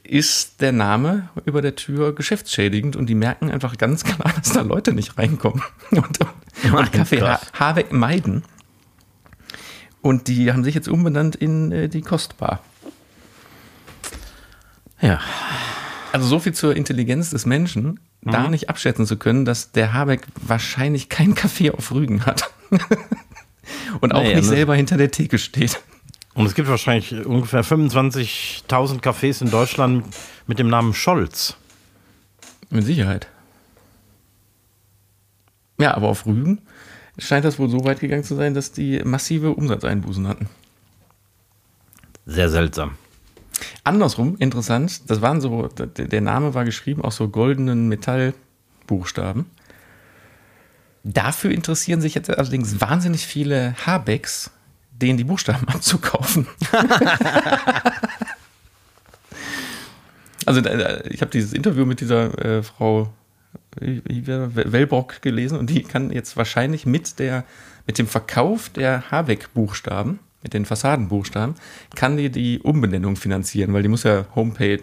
[0.04, 4.62] ist der Name über der Tür geschäftsschädigend und die merken einfach ganz klar, dass da
[4.62, 7.40] Leute nicht reinkommen und, und Café ha.
[7.58, 8.44] Habeck meiden.
[10.00, 12.60] Und die haben sich jetzt umbenannt in äh, die Kostbar.
[15.00, 15.20] Ja.
[16.12, 20.26] Also so viel zur Intelligenz des Menschen, da nicht abschätzen zu können, dass der Habeck
[20.40, 22.50] wahrscheinlich kein Café auf Rügen hat.
[24.00, 24.56] Und auch Nee, nicht ne?
[24.56, 25.80] selber hinter der Theke steht.
[26.34, 30.04] Und es gibt wahrscheinlich ungefähr 25.000 Cafés in Deutschland
[30.46, 31.56] mit dem Namen Scholz.
[32.70, 33.28] Mit Sicherheit.
[35.78, 36.62] Ja, aber auf Rügen
[37.18, 40.48] scheint das wohl so weit gegangen zu sein, dass die massive Umsatzeinbußen hatten.
[42.24, 42.92] Sehr seltsam.
[43.84, 49.46] Andersrum, interessant, das waren so, der Name war geschrieben aus so goldenen Metallbuchstaben.
[51.04, 54.50] Dafür interessieren sich jetzt allerdings wahnsinnig viele Habecks,
[54.92, 56.46] denen die Buchstaben abzukaufen.
[60.46, 63.12] also äh, ich habe dieses Interview mit dieser äh, Frau
[63.80, 67.44] war- Wellbrock gelesen und die kann jetzt wahrscheinlich mit der
[67.86, 71.54] mit dem Verkauf der Habeck-Buchstaben, mit den Fassadenbuchstaben,
[71.94, 74.82] kann die die Umbenennung finanzieren, weil die muss ja Homepage,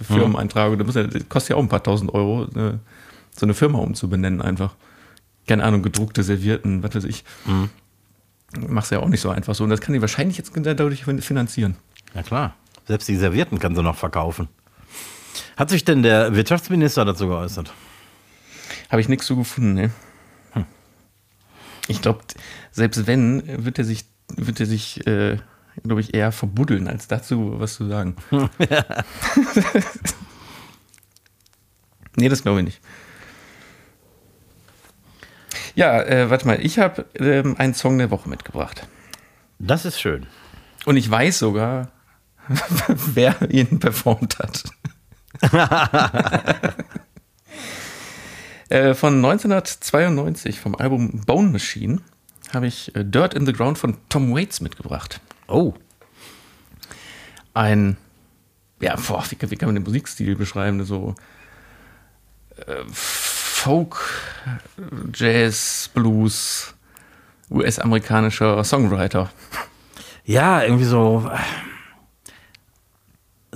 [0.00, 2.80] Firmeneintragung, das, muss ja, das kostet ja auch ein paar tausend Euro, eine,
[3.36, 4.74] so eine Firma umzubenennen einfach.
[5.46, 7.24] Keine Ahnung, gedruckte Servierten, was weiß ich.
[8.68, 9.64] Machst ja auch nicht so einfach so.
[9.64, 11.76] Und das kann die wahrscheinlich jetzt dadurch finanzieren.
[12.14, 12.54] Ja klar.
[12.86, 14.48] Selbst die Servierten kann sie noch verkaufen.
[15.56, 17.72] Hat sich denn der Wirtschaftsminister dazu geäußert?
[18.90, 19.90] Habe ich nichts so gefunden, ne?
[21.88, 22.20] Ich glaube,
[22.72, 25.38] selbst wenn, wird er sich, wird er sich, äh,
[25.82, 28.16] glaube ich, eher verbuddeln, als dazu was zu sagen.
[32.16, 32.80] nee, das glaube ich nicht.
[35.76, 38.88] Ja, äh, warte mal, ich habe ähm, einen Song der Woche mitgebracht.
[39.58, 40.26] Das ist schön.
[40.86, 41.90] Und ich weiß sogar,
[42.88, 44.64] wer ihn performt hat.
[48.70, 52.00] äh, von 1992 vom Album Bone Machine
[52.52, 55.20] habe ich äh, Dirt in the Ground von Tom Waits mitgebracht.
[55.48, 55.74] Oh.
[57.54, 57.96] Ein,
[58.80, 60.84] ja, boah, wie, kann- wie kann man den Musikstil beschreiben?
[60.84, 61.14] So
[62.66, 63.96] äh, Folk,
[65.14, 66.74] Jazz, Blues,
[67.50, 69.30] US-amerikanischer Songwriter.
[70.24, 71.30] Ja, irgendwie so.
[71.32, 71.38] äh,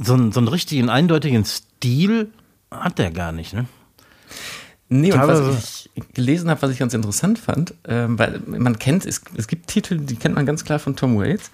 [0.03, 2.32] So, einen- so einen richtigen, eindeutigen Stil
[2.70, 3.66] hat der gar nicht, ne?
[4.93, 9.07] Nee, und was ich gelesen habe, was ich ganz interessant fand, ähm, weil man kennt,
[9.07, 11.51] es, es gibt Titel, die kennt man ganz klar von Tom Waits.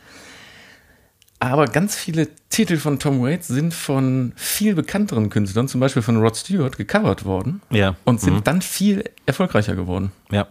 [1.39, 6.17] Aber ganz viele Titel von Tom Waits sind von viel bekannteren Künstlern, zum Beispiel von
[6.17, 7.95] Rod Stewart, gecovert worden Ja.
[8.05, 10.13] und sind dann viel erfolgreicher geworden.
[10.31, 10.49] Ja.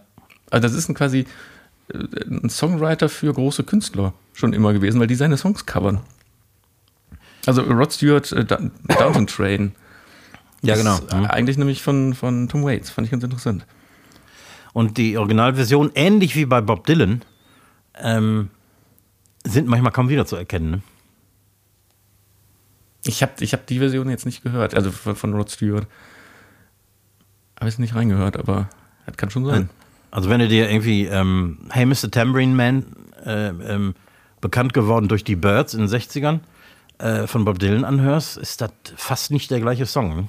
[0.50, 1.26] Also das ist ein quasi
[1.92, 1.98] äh,
[2.30, 6.00] ein Songwriter für große Künstler schon immer gewesen, weil die seine Songs covern.
[7.46, 9.72] Also Rod Stewart, äh, Downton Train.
[10.62, 10.98] Ja, genau.
[10.98, 11.26] Mhm.
[11.26, 13.66] Eigentlich nämlich von, von Tom Waits, fand ich ganz interessant.
[14.72, 17.22] Und die Originalversion, ähnlich wie bei Bob Dylan,
[17.98, 18.50] ähm,
[19.44, 20.70] sind manchmal kaum wieder zu erkennen.
[20.70, 20.82] Ne?
[23.04, 25.86] Ich habe ich hab die Version jetzt nicht gehört, also von Rod Stewart.
[27.58, 28.68] Habe ich nicht reingehört, aber
[29.06, 29.70] das kann schon sein.
[30.10, 32.10] Also wenn du dir irgendwie ähm, Hey Mr.
[32.10, 32.84] Tambourine Man,
[33.24, 33.94] äh, ähm,
[34.40, 36.40] bekannt geworden durch die Birds in den 60ern,
[36.98, 40.16] äh, von Bob Dylan anhörst, ist das fast nicht der gleiche Song.
[40.16, 40.28] Ne?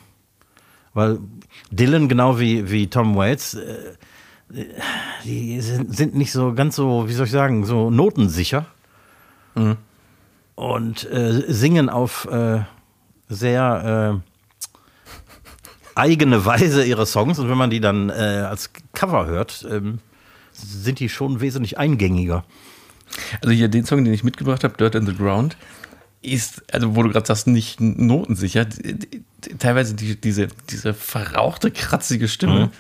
[0.98, 1.20] Weil
[1.70, 3.94] Dylan, genau wie, wie Tom Waits, äh,
[5.24, 8.66] die sind, sind nicht so ganz so, wie soll ich sagen, so notensicher.
[9.54, 9.78] Mhm.
[10.56, 12.62] Und äh, singen auf äh,
[13.30, 17.38] sehr äh, eigene Weise ihre Songs.
[17.38, 18.14] Und wenn man die dann äh,
[18.50, 20.00] als Cover hört, ähm,
[20.52, 22.44] sind die schon wesentlich eingängiger.
[23.44, 25.58] Also hier den Song, den ich mitgebracht habe, Dirt in the Ground,
[26.24, 28.66] ist, also wo du gerade sagst, nicht notensicher.
[29.60, 32.66] Teilweise die, diese, diese verrauchte, kratzige Stimme.
[32.66, 32.72] Mhm.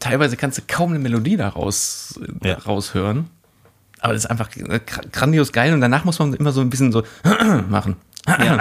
[0.00, 2.54] Teilweise kannst du kaum eine Melodie daraus ja.
[2.54, 3.30] raushören.
[4.00, 4.50] Aber das ist einfach
[5.12, 7.02] grandios geil und danach muss man immer so ein bisschen so
[7.68, 7.96] machen.
[8.26, 8.58] Ja.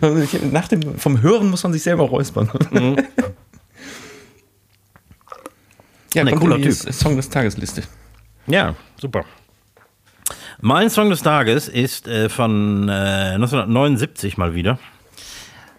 [0.50, 2.50] Nach dem, vom Hören muss man sich selber räuspern.
[2.70, 2.96] Mhm.
[6.14, 6.72] Ja, ein cooler Typ.
[6.72, 7.82] Song des Tagesliste.
[8.46, 9.24] Ja, super.
[10.60, 14.78] Mein Song des Tages ist äh, von äh, 1979 mal wieder.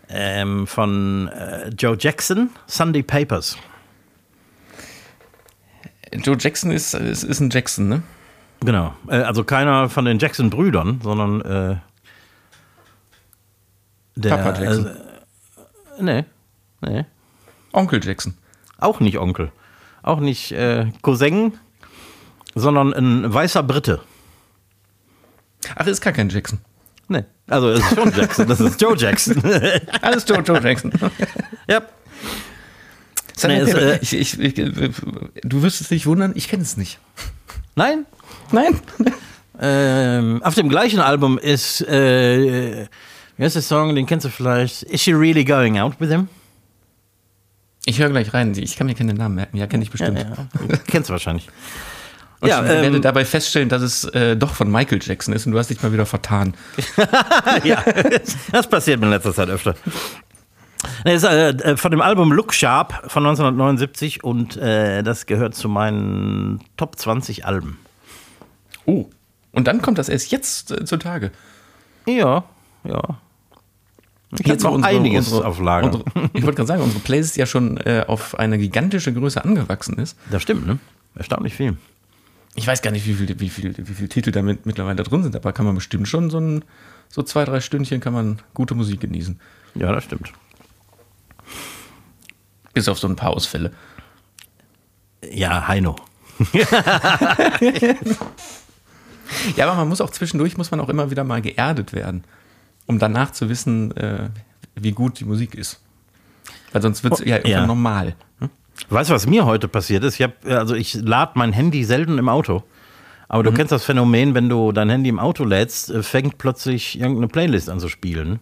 [0.10, 3.58] Ähm, von äh, Joe Jackson, Sunday Papers.
[6.14, 8.04] Joe Jackson ist, ist, ist ein Jackson, ne?
[8.62, 8.94] Genau.
[9.08, 11.76] Äh, also keiner von den Jackson-Brüdern, sondern äh,
[14.16, 14.30] der.
[14.38, 14.86] Papa Jackson.
[14.88, 16.26] Äh, nee.
[16.82, 17.06] Nee.
[17.74, 18.36] Onkel Jackson.
[18.80, 19.52] Auch nicht Onkel.
[20.02, 21.58] Auch nicht äh, Cousin,
[22.56, 24.02] sondern ein weißer Brite.
[25.76, 26.60] Ach, ist gar kein Jackson.
[27.10, 27.24] Nee.
[27.48, 29.42] Also es ist schon Jackson, das ist Joe Jackson.
[30.02, 30.92] Alles Joe, Joe Jackson.
[31.70, 31.82] ja.
[33.44, 37.00] Nee, äh, ich, ich, ich, du wirst es nicht wundern, ich kenne es nicht.
[37.76, 38.06] Nein?
[38.52, 38.80] Nein.
[39.62, 42.88] ähm, auf dem gleichen Album ist, äh,
[43.38, 46.28] wie heißt der Song, den kennst du vielleicht, Is She Really Going Out With Him?
[47.86, 50.18] Ich höre gleich rein, ich kann mir keinen Namen merken, ja, kenne ich bestimmt.
[50.18, 50.78] Ja, ja.
[50.88, 51.48] Kennst du wahrscheinlich.
[52.40, 55.46] Und ja, ich ähm, werde dabei feststellen, dass es äh, doch von Michael Jackson ist
[55.48, 56.54] und du hast dich mal wieder vertan.
[57.64, 57.84] ja,
[58.52, 59.74] das passiert mir in letzter Zeit öfter.
[61.04, 65.68] Das ist äh, von dem Album Look Sharp von 1979 und äh, das gehört zu
[65.68, 67.80] meinen Top 20 Alben.
[68.86, 69.10] Oh,
[69.52, 71.32] und dann kommt das erst jetzt äh, zutage.
[72.06, 72.44] Ja,
[72.84, 73.02] ja.
[74.38, 75.88] Ich jetzt noch einiges unsere, auf Lager.
[75.88, 79.98] Unsere, ich wollte gerade sagen, unsere Playlist ja schon äh, auf eine gigantische Größe angewachsen
[79.98, 80.18] ist.
[80.30, 80.78] Das stimmt, ne?
[81.16, 81.78] Erstaunlich viel
[82.58, 85.22] ich weiß gar nicht, wie viele wie viel, wie viel Titel damit mittlerweile da drin
[85.22, 86.66] sind, aber kann man bestimmt schon so, ein,
[87.08, 89.40] so zwei, drei Stündchen kann man gute Musik genießen.
[89.76, 90.34] Ja, das stimmt.
[92.74, 93.74] Bis auf so ein paar Ausfälle.
[95.32, 95.98] Ja, Heino.
[99.56, 102.24] ja, aber man muss auch zwischendurch, muss man auch immer wieder mal geerdet werden,
[102.88, 104.32] um danach zu wissen, äh,
[104.74, 105.80] wie gut die Musik ist.
[106.72, 107.68] Weil sonst wird es ja irgendwann ja.
[107.68, 108.16] normal.
[108.90, 110.16] Weißt du, was mir heute passiert ist?
[110.16, 112.64] Ich hab, also ich lade mein Handy selten im Auto.
[113.28, 113.56] Aber du mhm.
[113.56, 117.70] kennst das Phänomen, wenn du dein Handy im Auto lädst, äh, fängt plötzlich irgendeine Playlist
[117.70, 118.40] an zu spielen.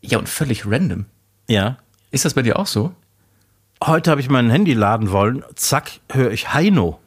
[0.00, 1.06] Ja, und völlig random.
[1.48, 1.78] Ja.
[2.10, 2.92] Ist das bei dir auch so?
[3.82, 7.00] Heute habe ich mein Handy laden wollen, zack, höre ich Heino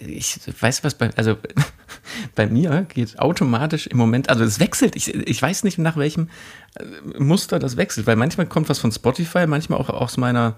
[0.00, 1.36] ich weiß was bei, also
[2.34, 6.28] bei mir geht automatisch im Moment, also es wechselt, ich, ich weiß nicht nach welchem
[7.18, 10.54] Muster das wechselt, weil manchmal kommt was von Spotify, manchmal auch aus meiner,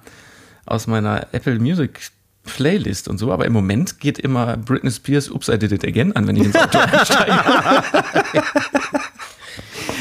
[0.66, 2.10] aus meiner Apple Music
[2.44, 6.16] Playlist und so, aber im Moment geht immer Britney Spears Oops, I Did It Again
[6.16, 7.34] an, wenn ich ins Auto einsteige.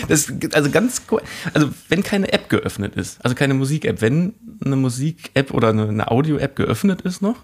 [0.08, 1.22] Das, also ganz cool.
[1.54, 6.10] Also wenn keine App geöffnet ist, also keine Musik-App, wenn eine Musik-App oder eine, eine
[6.10, 7.36] Audio-App geöffnet ist noch,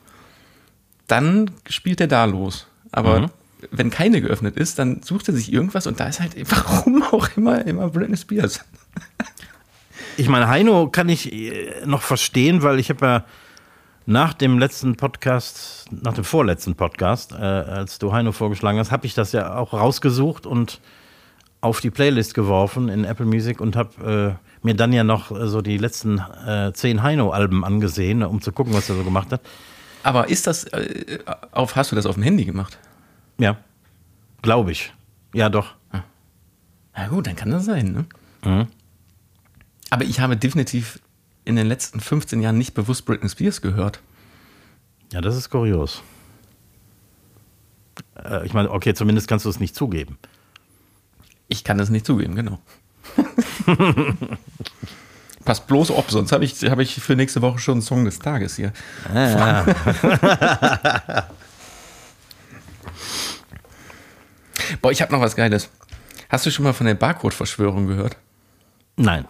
[1.07, 2.67] dann spielt er da los.
[2.91, 3.29] Aber mhm.
[3.71, 7.29] Wenn keine geöffnet ist, dann sucht er sich irgendwas und da ist halt, warum auch
[7.35, 8.63] immer, immer Britney Spears.
[10.17, 13.25] Ich meine, Heino kann ich äh, noch verstehen, weil ich habe ja
[14.05, 19.05] nach dem letzten Podcast, nach dem vorletzten Podcast, äh, als du Heino vorgeschlagen hast, habe
[19.05, 20.81] ich das ja auch rausgesucht und
[21.61, 25.47] auf die Playlist geworfen in Apple Music und habe äh, mir dann ja noch äh,
[25.47, 29.41] so die letzten äh, zehn Heino-Alben angesehen, um zu gucken, was er so gemacht hat.
[30.03, 31.19] Aber ist das, äh,
[31.51, 32.77] auf, hast du das auf dem Handy gemacht?
[33.37, 33.57] Ja,
[34.41, 34.93] glaube ich.
[35.33, 35.75] Ja, doch.
[35.91, 36.03] Ah.
[36.95, 38.05] Na gut, dann kann das sein, ne?
[38.43, 38.67] Mhm.
[39.89, 40.99] Aber ich habe definitiv
[41.45, 44.01] in den letzten 15 Jahren nicht bewusst Britney Spears gehört.
[45.11, 46.01] Ja, das ist kurios.
[48.15, 50.17] Äh, ich meine, okay, zumindest kannst du es nicht zugeben.
[51.47, 52.59] Ich kann es nicht zugeben, genau.
[55.45, 58.19] Passt bloß ob, sonst habe ich, hab ich für nächste Woche schon einen Song des
[58.19, 58.71] Tages hier.
[59.13, 59.65] Ja.
[64.81, 65.69] Boah, ich habe noch was Geiles.
[66.29, 68.17] Hast du schon mal von der Barcode-Verschwörung gehört?
[68.95, 69.25] Nein.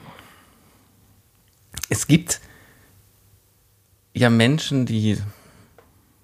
[1.90, 2.40] Es gibt
[4.14, 5.18] ja Menschen, die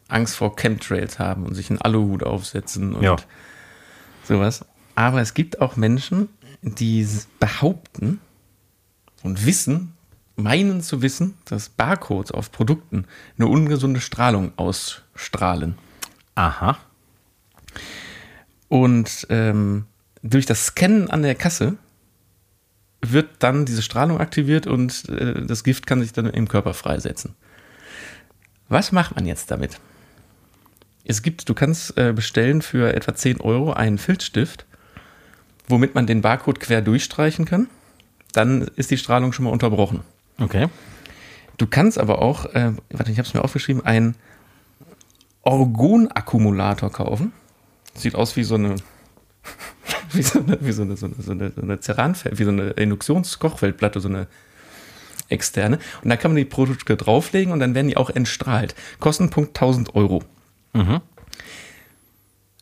[0.07, 3.17] Angst vor Chemtrails haben und sich einen Aluhut aufsetzen und Ja.
[4.23, 4.65] sowas.
[4.95, 6.29] Aber es gibt auch Menschen,
[6.61, 7.07] die
[7.39, 8.19] behaupten
[9.23, 9.93] und wissen,
[10.35, 13.05] meinen zu wissen, dass Barcodes auf Produkten
[13.37, 15.77] eine ungesunde Strahlung ausstrahlen.
[16.35, 16.77] Aha.
[18.69, 19.85] Und ähm,
[20.23, 21.77] durch das Scannen an der Kasse
[23.01, 27.35] wird dann diese Strahlung aktiviert und äh, das Gift kann sich dann im Körper freisetzen.
[28.67, 29.79] Was macht man jetzt damit?
[31.03, 34.65] Es gibt, du kannst äh, bestellen für etwa 10 Euro einen Filzstift,
[35.67, 37.67] womit man den Barcode quer durchstreichen kann.
[38.33, 40.01] Dann ist die Strahlung schon mal unterbrochen.
[40.39, 40.67] Okay.
[41.57, 44.15] Du kannst aber auch, äh, warte, ich habe es mir aufgeschrieben, einen
[45.41, 47.33] Orgonakkumulator kaufen.
[47.93, 48.75] Sieht aus wie so eine,
[50.11, 52.51] wie so eine, wie so eine, so eine, so eine, so eine Ceranfeld, wie so
[52.51, 54.27] eine Induktionskochfeldplatte, so eine
[55.29, 55.79] externe.
[56.03, 58.75] Und da kann man die Produkte drauflegen und dann werden die auch entstrahlt.
[58.99, 60.23] Kostenpunkt 1000 Euro.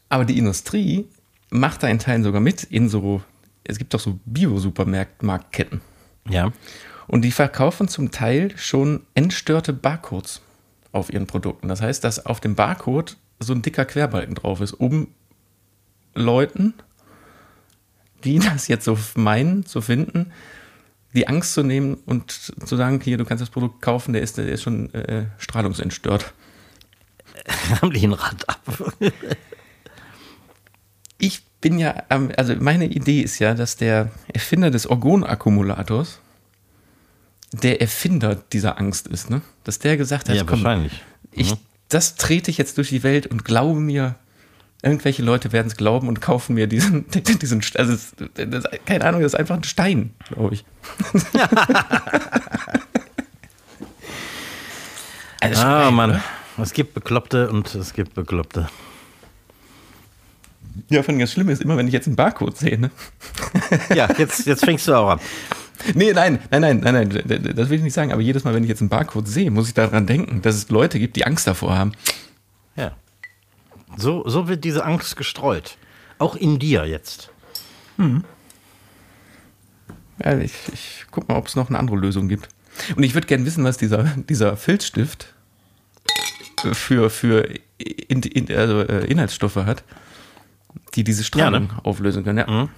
[0.10, 1.06] Aber die Industrie
[1.50, 3.22] macht da in Teilen sogar mit in so,
[3.64, 5.82] es gibt doch so Bio-Supermarktketten.
[6.30, 6.52] Ja.
[7.08, 10.42] Und die verkaufen zum Teil schon entstörte Barcodes
[10.92, 11.68] auf ihren Produkten.
[11.68, 15.08] Das heißt, dass auf dem Barcode so ein dicker Querbalken drauf ist, um
[16.16, 16.74] Leuten,
[18.24, 20.32] die das jetzt so meinen, zu finden,
[21.14, 24.38] die Angst zu nehmen und zu sagen, hier, du kannst das Produkt kaufen, der ist,
[24.38, 26.34] der ist schon äh, strahlungsentstört.
[27.82, 28.94] Haben die ein Rad ab.
[31.20, 36.20] Ich bin ja, also meine Idee ist ja, dass der Erfinder des Orgonakkumulators
[37.52, 39.42] der Erfinder dieser Angst ist, ne?
[39.64, 41.02] Dass der gesagt hat, Ja, komm, wahrscheinlich.
[41.32, 41.56] ich,
[41.90, 44.16] das trete ich jetzt durch die Welt und glaube mir,
[44.84, 49.22] irgendwelche Leute werden es glauben und kaufen mir diesen, diesen also es, das, keine Ahnung,
[49.22, 50.66] das ist einfach ein Stein, glaube ich.
[55.42, 56.10] also, Ah, Schwein, Mann.
[56.12, 56.24] ne?
[56.60, 58.68] Es gibt Bekloppte und es gibt Bekloppte.
[60.90, 62.92] Ja, vor allem das Schlimme ist immer, wenn ich jetzt einen Barcode sehe, ne?
[63.94, 65.20] Ja, jetzt, jetzt fängst du auch an.
[65.94, 68.64] Nee, nein, nein, nein, nein, nein, das will ich nicht sagen, aber jedes Mal, wenn
[68.64, 71.48] ich jetzt einen Barcode sehe, muss ich daran denken, dass es Leute gibt, die Angst
[71.48, 71.92] davor haben.
[72.76, 72.94] Ja.
[73.96, 75.78] So, so wird diese Angst gestreut.
[76.20, 77.30] Auch in dir jetzt.
[80.24, 82.50] Ja, ich, ich guck mal, ob es noch eine andere Lösung gibt.
[82.96, 85.34] Und ich würde gerne wissen, was dieser, dieser Filzstift
[86.74, 89.84] für, für in, in, also, äh, Inhaltsstoffe hat,
[90.96, 92.40] die diese Strahlung auflösen können.
[92.48, 92.70] Ja.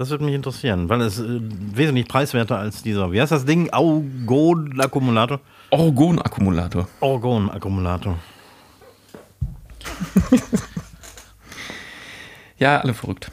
[0.00, 3.68] Das würde mich interessieren, weil es äh, wesentlich preiswerter als dieser, wie heißt das Ding?
[3.70, 5.40] Augon-Akkumulator?
[5.68, 6.88] Orgonakkumulator.
[7.00, 8.18] Orgon-Akkumulator.
[12.56, 13.30] Ja, alle verrückt.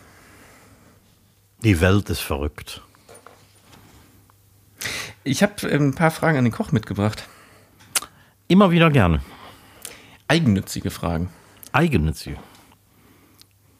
[1.63, 2.82] Die Welt ist verrückt.
[5.26, 7.28] Ich habe ein paar Fragen an den Koch mitgebracht.
[8.47, 9.22] Immer wieder gerne.
[10.30, 11.30] Eigennützige Fragen.
[11.74, 12.38] Eigennützig.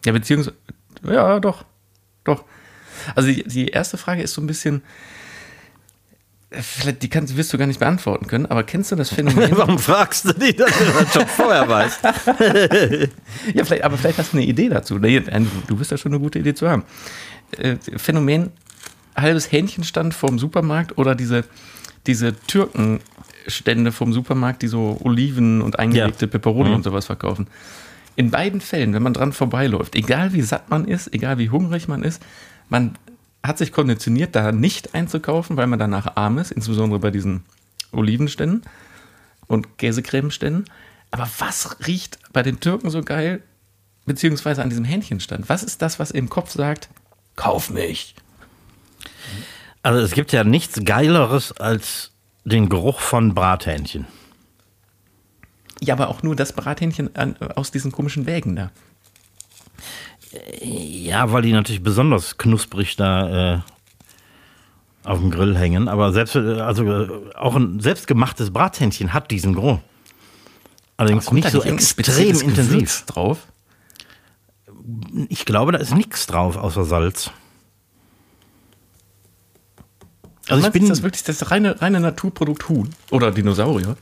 [0.04, 0.58] Ja, beziehungsweise,
[1.04, 1.64] ja, doch,
[2.26, 2.44] doch.
[3.16, 4.82] Also die, die erste Frage ist so ein bisschen,
[6.50, 9.52] äh, vielleicht die kannst, wirst du gar nicht beantworten können, aber kennst du das Phänomen?
[9.58, 12.00] Warum fragst du die, dass du das schon vorher weißt?
[13.54, 14.98] ja, vielleicht, aber vielleicht hast du eine Idee dazu.
[15.00, 16.84] Du wirst ja schon eine gute Idee zu haben.
[17.58, 18.52] Äh, Phänomen,
[19.16, 21.44] halbes Hähnchenstand vorm Supermarkt oder diese,
[22.06, 26.32] diese Türkenstände vom Supermarkt, die so Oliven und eingelegte Ja.
[26.32, 26.76] Peperoni Mhm.
[26.76, 27.48] und sowas verkaufen.
[28.16, 31.88] In beiden Fällen, wenn man dran vorbeiläuft, egal wie satt man ist, egal wie hungrig
[31.88, 32.22] man ist,
[32.70, 32.98] man
[33.44, 37.44] hat sich konditioniert, da nicht einzukaufen, weil man danach arm ist, insbesondere bei diesen
[37.92, 38.64] Olivenständen
[39.48, 40.66] und Käsecremeständen.
[41.12, 43.42] Aber was riecht bei den Türken so geil,
[44.06, 45.48] beziehungsweise an diesem Hähnchenstand?
[45.50, 46.90] Was ist das, was im Kopf sagt,
[47.36, 48.16] kauf mich?
[49.82, 52.12] Also es gibt ja nichts Geileres als
[52.44, 54.06] den Geruch von Brathähnchen.
[55.80, 58.72] Ja, aber auch nur das Brathähnchen an, aus diesen komischen Wägen da.
[60.62, 63.60] Ja, weil die natürlich besonders knusprig da äh,
[65.04, 65.88] auf dem Grill hängen.
[65.88, 69.80] Aber selbst, äh, also äh, auch ein selbstgemachtes Brathähnchen hat diesen Geruch.
[70.98, 72.70] Allerdings nicht so extrem intensiv.
[72.70, 73.48] Gewürz drauf?
[75.30, 77.32] Ich glaube, da ist nichts drauf außer Salz.
[80.50, 83.98] Also ich Meinst du, bin ist das wirklich das reine, reine Naturprodukt Huhn oder Dinosaurier?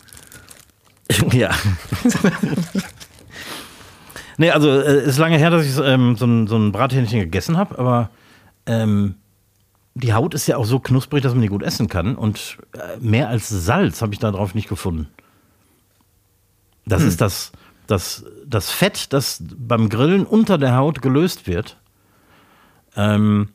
[1.31, 1.53] ja.
[4.37, 7.57] nee, also äh, ist lange her, dass ich ähm, so, ein, so ein Brathähnchen gegessen
[7.57, 8.09] habe, aber
[8.65, 9.15] ähm,
[9.95, 12.15] die Haut ist ja auch so knusprig, dass man die gut essen kann.
[12.15, 15.07] Und äh, mehr als Salz habe ich da drauf nicht gefunden.
[16.85, 17.51] Das ist das,
[17.87, 21.77] das, das Fett, das beim Grillen unter der Haut gelöst wird.
[22.95, 23.49] Ähm,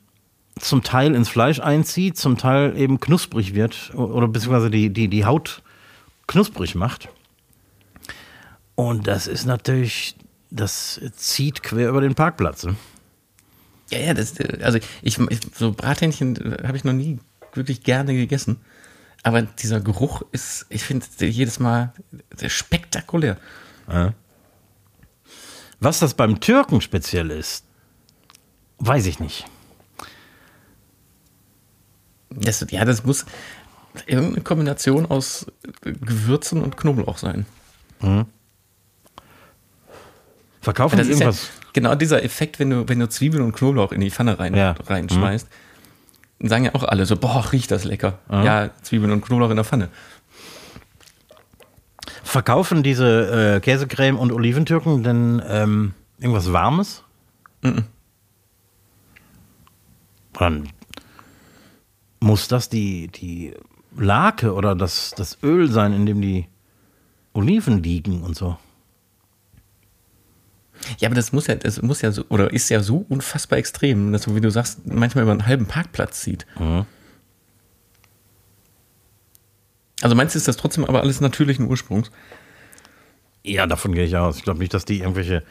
[0.58, 5.24] zum Teil ins Fleisch einzieht, zum Teil eben knusprig wird oder beziehungsweise die, die, die
[5.24, 5.62] Haut
[6.26, 7.08] knusprig macht.
[8.74, 10.16] Und das ist natürlich,
[10.51, 12.64] das zieht quer über den Parkplatz.
[12.64, 12.76] ne?
[13.90, 17.18] Ja, ja, das, also ich, ich so Brathähnchen äh, habe ich noch nie
[17.55, 18.61] wirklich gerne gegessen.
[19.22, 21.92] Aber dieser Geruch ist, ich finde jedes Mal
[22.36, 23.36] sehr spektakulär.
[25.78, 27.64] Was das beim Türken speziell ist,
[28.78, 29.44] weiß ich nicht.
[32.30, 33.26] Das, ja, das muss
[34.07, 35.46] irgendeine Kombination aus
[35.82, 37.44] Gewürzen und Knoblauch sein.
[40.61, 41.50] Verkaufen Das ist ja irgendwas?
[41.72, 44.74] genau dieser Effekt, wenn du, wenn du Zwiebeln und Knoblauch in die Pfanne rein, Ja.
[44.86, 45.48] reinschmeißt.
[46.40, 48.18] Dann sagen ja auch alle so, boah, riecht das lecker.
[48.30, 49.88] Ja, Zwiebeln und Knoblauch in der Pfanne.
[52.22, 57.02] Verkaufen diese äh, Käsecreme und Oliventürken denn ähm, irgendwas Warmes?
[60.34, 60.68] Dann
[62.20, 63.54] muss das die, die
[63.96, 66.46] Lake oder das, das Öl sein, in dem die
[67.32, 68.56] Oliven liegen und so.
[70.98, 74.12] Ja, aber das muss ja, das muss ja so, oder ist ja so unfassbar extrem,
[74.12, 76.46] dass so, wie du sagst, manchmal über einen halben Parkplatz zieht.
[80.02, 82.10] Also meinst du, ist das trotzdem aber alles natürlichen Ursprungs?
[83.42, 84.38] Ja, davon gehe ich aus.
[84.38, 85.42] Ich glaube nicht, dass die irgendwelche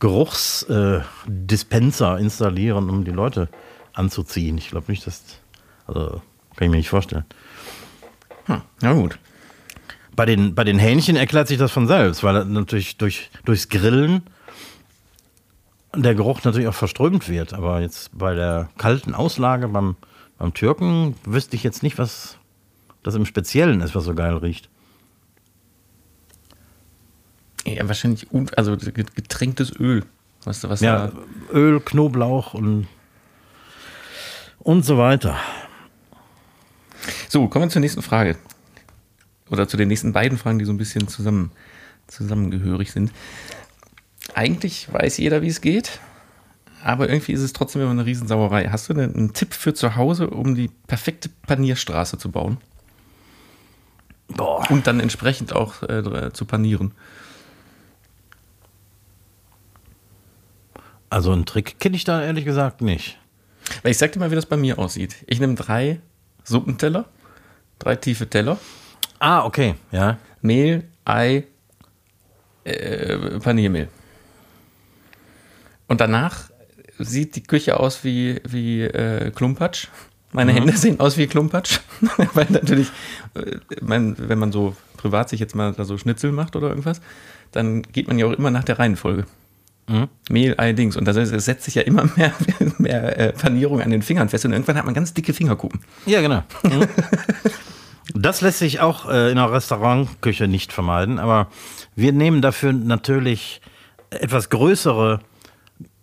[0.00, 3.48] Geruchsdispenser äh, installieren, um die Leute
[3.94, 4.58] anzuziehen.
[4.58, 5.22] Ich glaube nicht, dass.
[5.86, 6.22] Also,
[6.56, 7.24] kann ich mir nicht vorstellen.
[8.46, 9.18] Hm, na gut.
[10.14, 14.22] Bei den, bei den Hähnchen erklärt sich das von selbst, weil natürlich durch, durchs Grillen
[16.02, 17.52] der Geruch natürlich auch verströmt wird.
[17.54, 19.96] Aber jetzt bei der kalten Auslage beim,
[20.38, 22.38] beim Türken wüsste ich jetzt nicht, was
[23.02, 24.68] das im Speziellen ist, was so geil riecht.
[27.66, 28.26] Ja, wahrscheinlich,
[28.56, 30.04] also get- getränktes Öl.
[30.44, 31.12] Was, was Ja, da,
[31.52, 32.86] Öl, Knoblauch und,
[34.58, 35.36] und so weiter.
[37.28, 38.36] So, kommen wir zur nächsten Frage.
[39.50, 41.50] Oder zu den nächsten beiden Fragen, die so ein bisschen zusammen,
[42.06, 43.12] zusammengehörig sind.
[44.38, 45.98] Eigentlich weiß jeder, wie es geht,
[46.84, 48.68] aber irgendwie ist es trotzdem immer eine Riesensauerei.
[48.70, 52.58] Hast du denn einen Tipp für zu Hause, um die perfekte Panierstraße zu bauen?
[54.28, 54.64] Boah.
[54.70, 56.92] Und dann entsprechend auch äh, zu panieren.
[61.10, 63.18] Also einen Trick kenne ich da ehrlich gesagt nicht.
[63.82, 65.16] Weil ich sag dir mal, wie das bei mir aussieht.
[65.26, 65.98] Ich nehme drei
[66.44, 67.06] Suppenteller,
[67.80, 68.56] drei tiefe Teller,
[69.18, 70.16] Ah, okay, ja.
[70.42, 71.42] Mehl, Ei,
[72.62, 73.88] äh, Paniermehl.
[75.88, 76.50] Und danach
[76.98, 79.88] sieht die Küche aus wie, wie äh, Klumpatsch.
[80.32, 81.80] Meine Hände sehen aus wie Klumpatsch.
[82.34, 82.88] Weil natürlich,
[83.34, 87.00] äh, man, wenn man so privat sich jetzt mal da so Schnitzel macht oder irgendwas,
[87.52, 89.24] dann geht man ja auch immer nach der Reihenfolge.
[90.28, 90.96] Mehl, Ei, Dings.
[90.96, 92.32] Und da setzt sich ja immer mehr,
[92.78, 94.44] mehr äh, Panierung an den Fingern fest.
[94.44, 95.80] Und irgendwann hat man ganz dicke Fingerkuppen.
[96.06, 96.42] Ja, genau.
[96.62, 96.86] Mhm.
[98.14, 101.48] Das lässt sich auch äh, in einer Restaurantküche nicht vermeiden, aber
[101.94, 103.60] wir nehmen dafür natürlich
[104.08, 105.20] etwas größere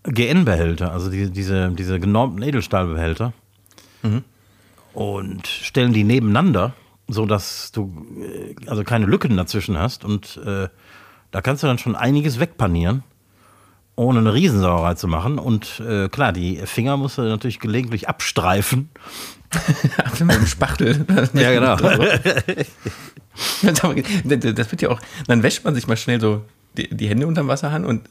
[0.07, 3.33] GN-Behälter, also die, diese, diese genormten Edelstahlbehälter.
[4.93, 6.73] Und stellen die nebeneinander,
[7.07, 10.05] sodass du äh, also keine Lücken dazwischen hast.
[10.05, 10.69] Und äh,
[11.31, 13.03] da kannst du dann schon einiges wegpanieren,
[13.95, 15.39] ohne eine Riesensauerei zu machen.
[15.39, 18.89] Und äh, klar, die Finger musst du natürlich gelegentlich abstreifen,
[20.19, 21.05] Mit dem Spachtel.
[21.33, 21.75] Ja, genau.
[23.63, 26.45] Das wird ja auch, dann wäscht man sich mal schnell so
[26.77, 28.09] die, die Hände unterm Wasserhahn und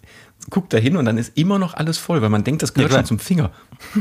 [0.51, 2.93] guckt da hin und dann ist immer noch alles voll, weil man denkt, das gehört
[2.93, 3.51] Ja, schon zum Finger.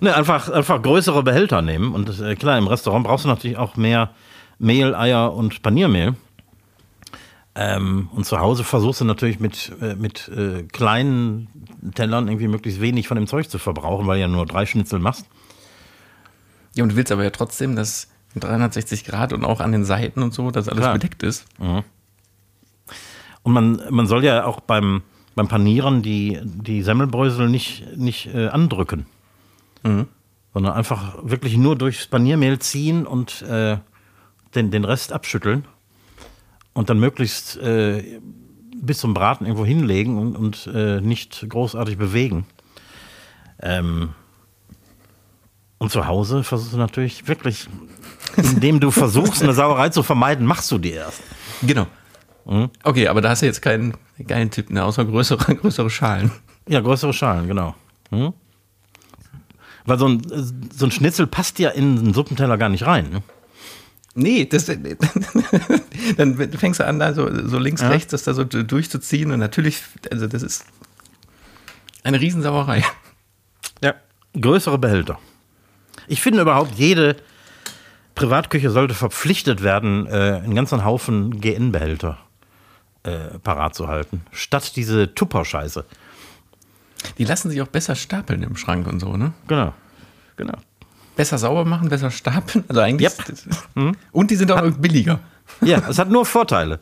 [0.00, 1.94] Ne, einfach, einfach größere Behälter nehmen.
[1.94, 4.10] Und äh, klar, im Restaurant brauchst du natürlich auch mehr
[4.58, 6.14] Mehl, Eier und Paniermehl.
[7.54, 11.48] Ähm, und zu Hause versuchst du natürlich mit, äh, mit äh, kleinen
[11.94, 14.98] Tellern irgendwie möglichst wenig von dem Zeug zu verbrauchen, weil du ja nur drei Schnitzel
[14.98, 15.24] machst.
[16.74, 18.08] Ja, und du willst aber ja trotzdem, dass
[18.40, 20.94] 360 Grad und auch an den Seiten und so, dass alles Klar.
[20.94, 21.46] bedeckt ist.
[23.42, 25.02] Und man, man soll ja auch beim,
[25.34, 29.06] beim Panieren die, die Semmelbrösel nicht, nicht äh, andrücken.
[30.52, 33.78] Sondern einfach wirklich nur durchs Paniermehl ziehen und äh,
[34.54, 35.64] den, den Rest abschütteln.
[36.72, 38.20] Und dann möglichst äh,
[38.74, 42.46] bis zum Braten irgendwo hinlegen und, und äh, nicht großartig bewegen.
[43.60, 44.10] Ähm,
[45.78, 47.68] und zu Hause versuchst du natürlich wirklich,
[48.36, 51.22] indem du versuchst, eine Sauerei zu vermeiden, machst du die erst.
[51.62, 51.86] Genau.
[52.84, 56.30] Okay, aber da hast du jetzt keinen geilen Tipp, ne, außer größere, größere Schalen.
[56.68, 57.74] Ja, größere Schalen, genau.
[58.10, 58.32] Hm?
[59.84, 60.22] Weil so ein,
[60.74, 63.10] so ein Schnitzel passt ja in einen Suppenteller gar nicht rein.
[63.10, 63.22] Ne?
[64.14, 64.66] Nee, das,
[66.16, 67.88] dann fängst du an, da so, so links, ja.
[67.88, 70.64] rechts das da so durchzuziehen und natürlich, also das ist
[72.02, 72.84] eine Riesensauerei.
[73.82, 73.94] Ja,
[74.40, 75.18] größere Behälter.
[76.08, 77.16] Ich finde überhaupt, jede
[78.16, 82.18] Privatküche sollte verpflichtet werden, äh, einen ganzen Haufen GN-Behälter
[83.04, 85.84] äh, parat zu halten, statt diese Tupper-Scheiße.
[87.18, 89.34] Die lassen sich auch besser stapeln im Schrank und so, ne?
[89.46, 89.74] Genau,
[90.36, 90.56] genau.
[91.14, 92.64] Besser sauber machen, besser stapeln.
[92.68, 93.10] Also eigentlich.
[93.10, 93.56] Yep.
[93.74, 93.96] Hm?
[94.12, 95.20] Und die sind auch hat, billiger.
[95.60, 96.80] Ja, es hat nur Vorteile.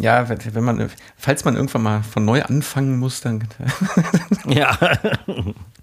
[0.00, 3.46] Ja, wenn man, falls man irgendwann mal von neu anfangen muss, dann.
[4.46, 4.76] ja.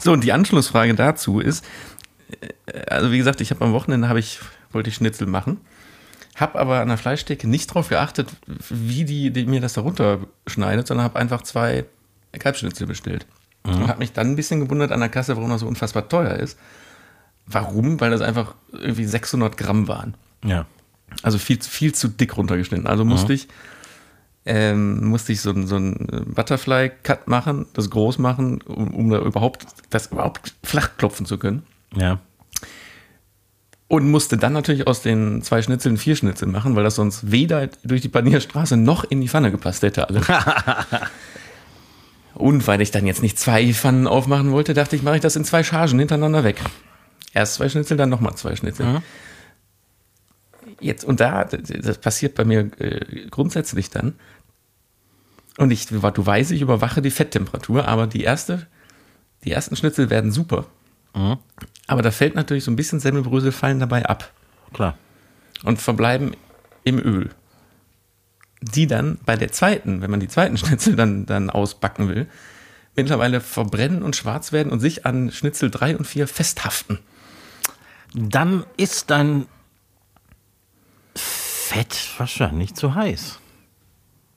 [0.00, 1.64] So, und die Anschlussfrage dazu ist,
[2.66, 4.40] äh, also wie gesagt, ich habe am Wochenende habe ich,
[4.72, 5.60] wollte ich Schnitzel machen,
[6.36, 10.86] habe aber an der Fleischtheke nicht darauf geachtet, wie die, die mir das da runterschneidet,
[10.86, 11.84] sondern habe einfach zwei
[12.38, 13.26] Kalbschnitzel bestellt.
[13.64, 13.74] Mhm.
[13.74, 16.34] Und habe mich dann ein bisschen gewundert an der Kasse, warum das so unfassbar teuer
[16.36, 16.58] ist.
[17.46, 18.00] Warum?
[18.00, 20.14] Weil das einfach irgendwie 600 Gramm waren.
[20.44, 20.66] Ja.
[21.22, 22.86] Also viel, viel zu dick runtergeschnitten.
[22.86, 23.36] Also musste mhm.
[23.36, 23.48] ich
[24.44, 29.66] ähm, musste ich so, so einen Butterfly-Cut machen, das groß machen, um, um da überhaupt,
[29.90, 31.62] das überhaupt flach klopfen zu können.
[31.94, 32.18] Ja.
[33.88, 37.68] Und musste dann natürlich aus den zwei Schnitzeln vier Schnitzel machen, weil das sonst weder
[37.84, 40.22] durch die Panierstraße noch in die Pfanne gepasst hätte alle.
[42.34, 45.36] Und weil ich dann jetzt nicht zwei Pfannen aufmachen wollte, dachte ich, mache ich das
[45.36, 46.60] in zwei Chargen hintereinander weg.
[47.34, 48.86] Erst zwei Schnitzel, dann nochmal zwei Schnitzel.
[48.86, 49.02] Mhm.
[50.80, 54.14] Jetzt, und da, das passiert bei mir äh, grundsätzlich dann.
[55.58, 58.66] Und ich, du weißt, ich überwache die Fetttemperatur, aber die erste,
[59.44, 60.66] die ersten Schnitzel werden super.
[61.14, 61.38] Mhm.
[61.86, 64.32] Aber da fällt natürlich so ein bisschen Semmelbrösel fallen dabei ab.
[64.72, 64.96] Klar.
[65.64, 66.34] Und verbleiben
[66.84, 67.30] im Öl.
[68.60, 72.28] Die dann bei der zweiten, wenn man die zweiten Schnitzel dann, dann ausbacken will,
[72.96, 76.98] mittlerweile verbrennen und schwarz werden und sich an Schnitzel 3 und 4 festhaften.
[78.14, 79.46] Dann ist dein
[81.14, 83.38] Fett wahrscheinlich zu heiß.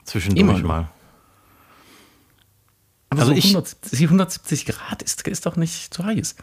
[0.04, 0.88] Zwischendurch mal.
[3.16, 6.36] Aber also so ich, 170, 170 Grad ist, ist doch nicht zu heiß.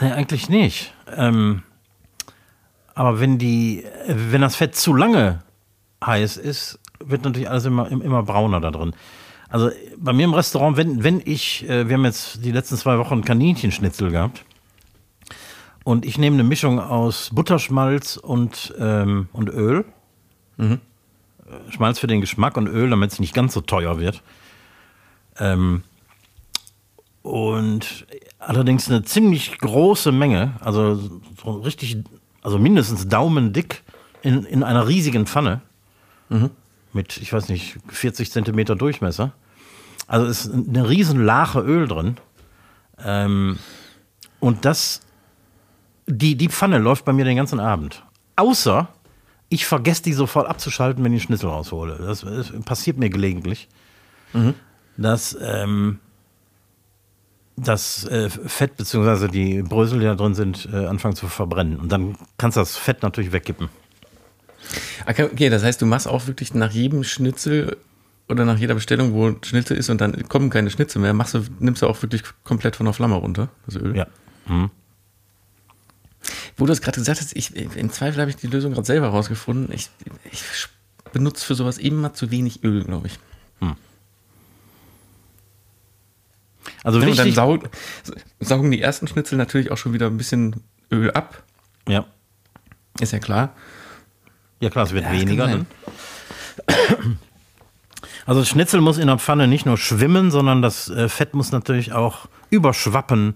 [0.00, 0.94] Nee, eigentlich nicht.
[1.14, 1.62] Ähm,
[2.94, 5.42] aber wenn die, wenn das Fett zu lange
[6.04, 8.94] heiß ist, wird natürlich alles immer, immer brauner da drin.
[9.48, 12.98] Also bei mir im Restaurant, wenn, wenn ich, äh, wir haben jetzt die letzten zwei
[12.98, 14.44] Wochen Kaninchenschnitzel gehabt
[15.82, 19.84] und ich nehme eine Mischung aus Butterschmalz und, ähm, und Öl.
[20.56, 20.80] Mhm.
[21.70, 24.22] Schmalz für den Geschmack und Öl, damit es nicht ganz so teuer wird.
[25.40, 25.82] Ähm,
[27.22, 28.06] und
[28.38, 30.96] allerdings eine ziemlich große Menge, also
[31.42, 31.98] so richtig,
[32.42, 33.82] also mindestens daumendick
[34.22, 35.62] in, in einer riesigen Pfanne
[36.28, 36.50] mhm.
[36.92, 39.32] mit, ich weiß nicht, 40 Zentimeter Durchmesser.
[40.06, 42.16] Also ist eine riesen Lache Öl drin.
[43.02, 43.58] Ähm,
[44.40, 45.00] und das,
[46.06, 48.02] die, die Pfanne läuft bei mir den ganzen Abend.
[48.36, 48.88] Außer
[49.50, 51.96] ich vergesse die sofort abzuschalten, wenn ich Schnitzel raushole.
[51.98, 53.68] Das, das passiert mir gelegentlich.
[54.32, 54.54] Mhm
[55.00, 55.98] dass ähm,
[57.56, 59.28] das äh, Fett bzw.
[59.28, 61.78] die Brösel, die da drin sind, äh, anfangen zu verbrennen.
[61.78, 63.68] Und dann kannst du das Fett natürlich wegkippen.
[65.06, 67.76] Okay, das heißt, du machst auch wirklich nach jedem Schnitzel
[68.28, 71.44] oder nach jeder Bestellung, wo Schnitzel ist und dann kommen keine Schnitzel mehr, machst du,
[71.58, 73.96] nimmst du auch wirklich komplett von der Flamme runter, das Öl?
[73.96, 74.06] Ja.
[74.46, 74.70] Mhm.
[76.56, 79.08] Wo du es gerade gesagt hast, ich, im Zweifel habe ich die Lösung gerade selber
[79.08, 79.74] rausgefunden.
[79.74, 79.88] Ich,
[80.30, 80.42] ich
[81.12, 83.18] benutze für sowas immer zu wenig Öl, glaube ich.
[83.60, 83.76] Mhm.
[86.82, 87.68] Also wichtig, dann saug,
[88.40, 91.42] saugen die ersten Schnitzel natürlich auch schon wieder ein bisschen Öl ab.
[91.88, 92.06] Ja.
[93.00, 93.54] Ist ja klar.
[94.60, 95.46] Ja klar, es wird ja, weniger.
[95.46, 95.66] Ne?
[98.26, 101.50] Also das Schnitzel muss in der Pfanne nicht nur schwimmen, sondern das äh, Fett muss
[101.50, 103.34] natürlich auch überschwappen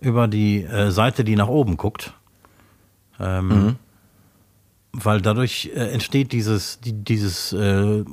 [0.00, 2.14] über die äh, Seite, die nach oben guckt.
[3.20, 3.76] Ähm, mhm.
[4.92, 8.04] Weil dadurch äh, entsteht dieses, die, dieses äh,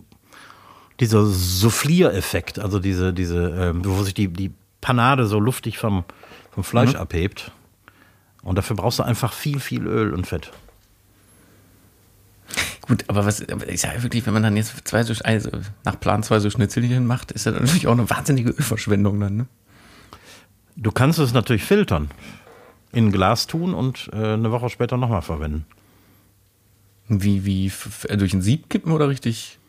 [1.00, 4.52] dieser Souffliereffekt, also diese, diese, ähm, wo sich die, die
[4.82, 6.04] Panade so luftig vom,
[6.52, 7.00] vom Fleisch mhm.
[7.00, 7.52] abhebt.
[8.42, 10.52] Und dafür brauchst du einfach viel, viel Öl und Fett.
[12.82, 15.52] Gut, aber was ich sage wirklich, wenn man dann jetzt zwei so, also
[15.84, 19.46] nach Plan zwei so Schnitzelchen macht, ist das natürlich auch eine wahnsinnige Ölverschwendung dann, ne?
[20.76, 22.10] Du kannst es natürlich filtern,
[22.92, 25.66] in ein Glas tun und äh, eine Woche später nochmal verwenden.
[27.10, 27.72] Wie, wie,
[28.16, 29.60] durch ein Sieb kippen oder richtig?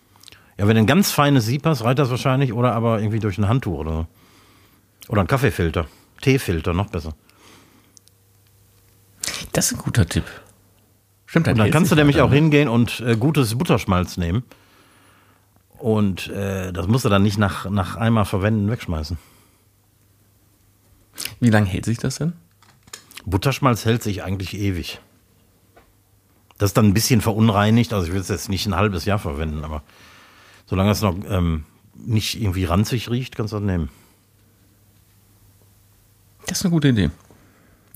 [0.56, 3.38] Ja, wenn du ein ganz feines Sieb hast, reicht das wahrscheinlich, oder aber irgendwie durch
[3.38, 4.06] ein Handtuch oder so.
[5.11, 5.88] Oder ein Kaffeefilter.
[6.20, 7.14] Teefilter, noch besser.
[9.52, 10.24] Das ist ein guter Tipp.
[11.26, 14.44] Stimmt, und dann kannst du nämlich auch hingehen und äh, gutes Butterschmalz nehmen.
[15.78, 19.18] Und äh, das musst du dann nicht nach, nach einmal verwenden wegschmeißen.
[21.40, 22.34] Wie lange hält sich das denn?
[23.24, 25.00] Butterschmalz hält sich eigentlich ewig.
[26.58, 29.18] Das ist dann ein bisschen verunreinigt, also ich will es jetzt nicht ein halbes Jahr
[29.18, 29.82] verwenden, aber
[30.66, 33.88] solange es noch ähm, nicht irgendwie ranzig riecht, kannst du das nehmen.
[36.51, 37.11] Das ist eine gute Idee.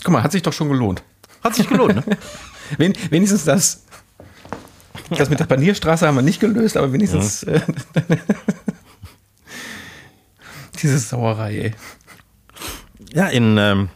[0.05, 1.03] Guck mal, hat sich doch schon gelohnt.
[1.43, 2.05] Hat sich gelohnt, ne?
[2.79, 3.85] Wen, wenigstens das.
[5.11, 7.61] Das mit der Panierstraße haben wir nicht gelöst, aber wenigstens äh,
[10.81, 11.75] diese Sauerei, ey.
[13.13, 13.89] Ja, in, ähm,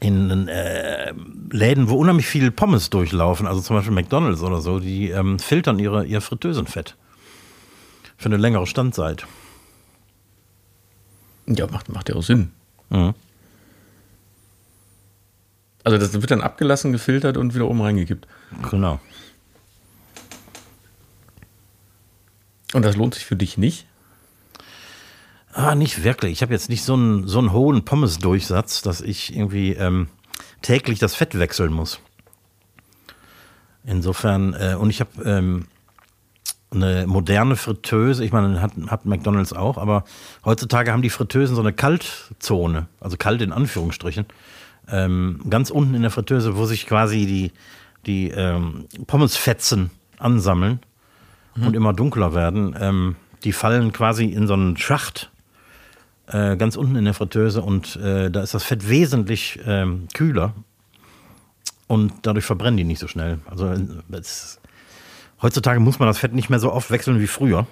[0.00, 1.14] in äh,
[1.50, 5.78] Läden, wo unheimlich viel Pommes durchlaufen, also zum Beispiel McDonalds oder so, die ähm, filtern
[5.78, 6.94] ihre, ihr Fritteusenfett.
[8.18, 9.26] Für eine längere Standzeit.
[11.46, 12.50] Ja, macht, macht ja auch Sinn.
[12.90, 13.14] Mhm.
[15.84, 18.26] Also das wird dann abgelassen, gefiltert und wieder oben reingekippt.
[18.70, 19.00] Genau.
[22.72, 23.86] Und das lohnt sich für dich nicht?
[25.52, 26.32] Ah, nicht wirklich.
[26.32, 30.08] Ich habe jetzt nicht so einen, so einen hohen Pommes-Durchsatz, dass ich irgendwie ähm,
[30.62, 32.00] täglich das Fett wechseln muss.
[33.84, 35.66] Insofern, äh, und ich habe ähm,
[36.70, 40.04] eine moderne Fritteuse, ich meine, hat, hat McDonalds auch, aber
[40.44, 44.24] heutzutage haben die Fritteusen so eine Kaltzone, also kalt in Anführungsstrichen,
[44.88, 47.52] ähm, ganz unten in der Fritteuse, wo sich quasi die,
[48.06, 50.80] die ähm, Pommesfetzen ansammeln
[51.56, 52.76] und immer dunkler werden.
[52.78, 55.30] Ähm, die fallen quasi in so einen Schacht
[56.26, 60.54] äh, ganz unten in der Fritteuse und äh, da ist das Fett wesentlich ähm, kühler
[61.88, 63.40] und dadurch verbrennen die nicht so schnell.
[63.44, 63.80] Also äh,
[64.12, 64.60] es,
[65.42, 67.66] heutzutage muss man das Fett nicht mehr so oft wechseln wie früher.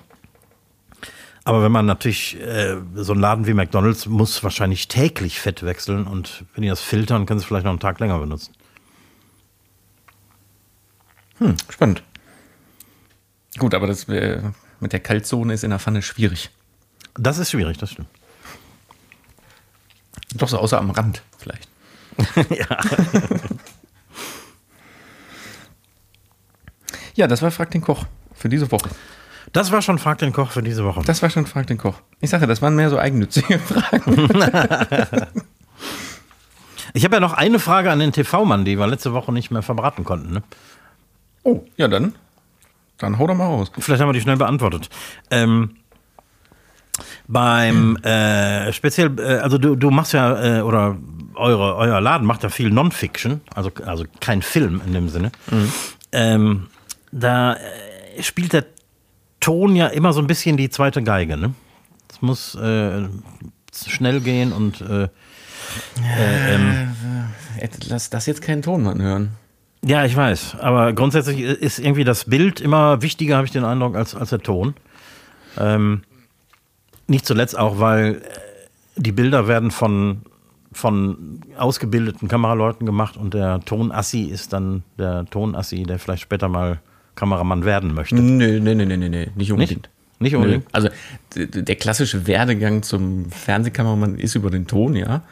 [1.44, 6.06] Aber wenn man natürlich, äh, so ein Laden wie McDonalds muss wahrscheinlich täglich Fett wechseln
[6.06, 8.52] und wenn die das filtern, können sie es vielleicht noch einen Tag länger benutzen.
[11.38, 12.02] Hm, spannend.
[13.58, 14.42] Gut, aber das äh,
[14.80, 16.50] mit der Kaltzone ist in der Pfanne schwierig.
[17.14, 18.08] Das ist schwierig, das stimmt.
[20.34, 21.68] Doch so außer am Rand vielleicht.
[22.50, 22.66] ja.
[27.14, 28.88] Ja, das war Frag den Koch für diese Woche.
[29.52, 31.02] Das war schon Frag den Koch für diese Woche.
[31.04, 32.00] Das war schon Frag den Koch.
[32.20, 34.28] Ich sage, das waren mehr so eigennützige Fragen.
[36.92, 39.62] Ich habe ja noch eine Frage an den TV-Mann, die wir letzte Woche nicht mehr
[39.62, 40.34] verbraten konnten.
[40.34, 40.42] Ne?
[41.42, 42.14] Oh, ja dann.
[42.98, 43.70] Dann hau doch mal raus.
[43.78, 44.90] Vielleicht haben wir die schnell beantwortet.
[45.30, 45.76] Ähm,
[47.28, 50.98] beim äh, speziell, äh, also du, du machst ja, äh, oder
[51.34, 55.32] eure, euer Laden macht ja viel Non-Fiction, also, also kein Film in dem Sinne.
[56.12, 56.66] Ähm,
[57.12, 58.66] da äh, spielt der
[59.40, 61.54] Ton ja immer so ein bisschen die zweite Geige, ne?
[62.10, 63.08] Es muss äh,
[63.86, 65.08] schnell gehen und äh, äh,
[66.54, 66.94] ähm,
[67.88, 69.30] Lass das jetzt keinen Tonmann hören.
[69.84, 73.96] ja, ich weiß, aber grundsätzlich ist irgendwie das Bild immer wichtiger, habe ich den Eindruck,
[73.96, 74.74] als, als der Ton.
[75.58, 76.02] Ähm,
[77.06, 78.20] nicht zuletzt auch, weil äh,
[78.96, 80.22] die Bilder werden von,
[80.72, 86.80] von ausgebildeten Kameraleuten gemacht und der Tonassi ist dann der Tonassi, der vielleicht später mal
[87.14, 88.14] Kameramann werden möchte.
[88.16, 89.28] Nee, nee, nee, nee, nee, nee.
[89.34, 89.88] nicht unbedingt.
[90.18, 90.38] Nicht Nö.
[90.38, 90.66] unbedingt.
[90.72, 90.88] Also
[91.34, 95.22] d- d- der klassische Werdegang zum Fernsehkameramann ist über den Ton, ja.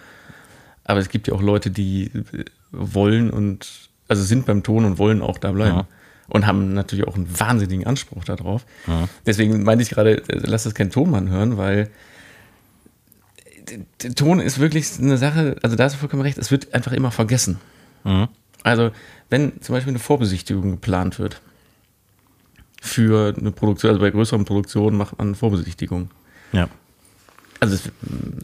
[0.84, 3.68] Aber es gibt ja auch Leute, die äh, wollen und
[4.08, 5.76] also sind beim Ton und wollen auch da bleiben.
[5.78, 5.86] Ja.
[6.30, 8.66] Und haben natürlich auch einen wahnsinnigen Anspruch darauf.
[9.24, 11.90] Deswegen meinte ich gerade, äh, lass das kein Tonmann hören, weil
[14.02, 16.92] der Ton ist wirklich eine Sache, also da hast du vollkommen recht, es wird einfach
[16.92, 17.58] immer vergessen.
[18.04, 18.28] Mhm.
[18.62, 18.90] Also,
[19.30, 21.40] wenn zum Beispiel eine Vorbesichtigung geplant wird
[22.80, 26.10] für eine Produktion, also bei größeren Produktionen macht man eine Vorbesichtigung.
[26.52, 26.68] Ja.
[27.60, 27.78] Also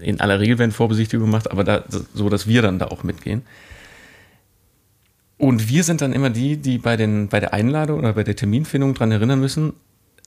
[0.01, 3.43] in aller Regel werden Vorbesichtigungen gemacht, aber da, so, dass wir dann da auch mitgehen.
[5.37, 8.37] Und wir sind dann immer die, die bei, den, bei der Einladung oder bei der
[8.37, 9.75] Terminfindung dran erinnern müssen,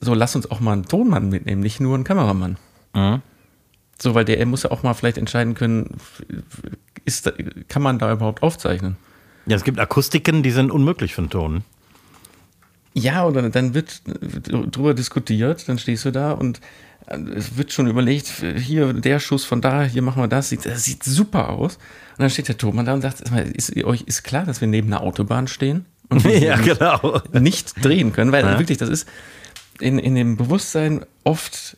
[0.00, 2.56] so lass uns auch mal einen Tonmann mitnehmen, nicht nur einen Kameramann.
[2.94, 3.20] Mhm.
[4.00, 5.96] So, weil der muss ja auch mal vielleicht entscheiden können,
[7.04, 7.32] ist,
[7.68, 8.96] kann man da überhaupt aufzeichnen?
[9.46, 11.64] Ja, es gibt Akustiken, die sind unmöglich für den Ton.
[12.94, 14.02] Ja, oder dann wird
[14.74, 16.60] drüber diskutiert, dann stehst du da und
[17.06, 18.26] äh, es wird schon überlegt,
[18.56, 21.76] hier der Schuss von da, hier machen wir das, sieht, das sieht super aus.
[21.76, 24.60] Und dann steht der Thomann da und sagt, "Sag mal, ist euch ist klar, dass
[24.60, 27.20] wir neben einer Autobahn stehen und wir ja, genau.
[27.32, 28.58] nicht drehen können, weil Ja.
[28.58, 29.08] wirklich, das ist
[29.80, 31.76] in, in dem Bewusstsein oft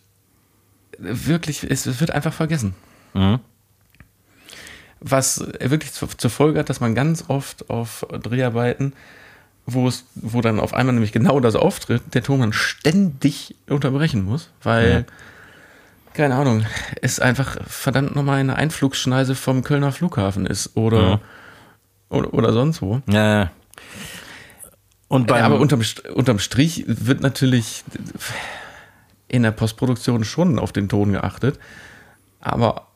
[0.99, 2.75] wirklich, es, es wird einfach vergessen.
[3.13, 3.41] Mhm.
[5.01, 8.93] Was wirklich zur, zur Folge hat, dass man ganz oft auf Dreharbeiten,
[9.73, 14.51] wo es, wo dann auf einmal nämlich genau das auftritt, der Tonmann ständig unterbrechen muss,
[14.63, 15.05] weil, Ja.
[16.15, 16.65] keine Ahnung,
[17.03, 21.21] es einfach verdammt nochmal eine Einflugschneise vom Kölner Flughafen ist oder, Ja.
[22.09, 23.01] oder, oder sonst wo.
[23.07, 23.43] Ja.
[23.43, 23.51] ja.
[25.09, 25.83] Und beim, Ja, aber unterm,
[26.15, 27.83] unterm Strich wird natürlich
[29.27, 31.59] in der Postproduktion schon auf den Ton geachtet.
[32.41, 32.87] Aber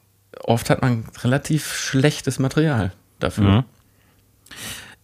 [0.40, 3.44] oft hat man relativ schlechtes Material dafür.
[3.44, 3.64] Mhm.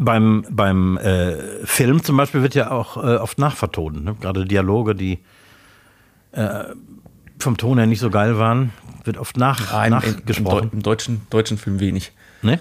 [0.03, 1.37] Beim, beim äh,
[1.67, 4.05] Film zum Beispiel wird ja auch äh, oft nachvertonen.
[4.05, 4.15] Ne?
[4.21, 5.19] Gerade Dialoge, die
[6.33, 6.65] äh,
[7.39, 8.73] vom Ton her nicht so geil waren,
[9.05, 10.71] wird oft nach, Ah, im, im, im, nachgesprochen.
[10.71, 12.13] Deu- im deutschen, deutschen Film wenig.
[12.43, 12.59] ne?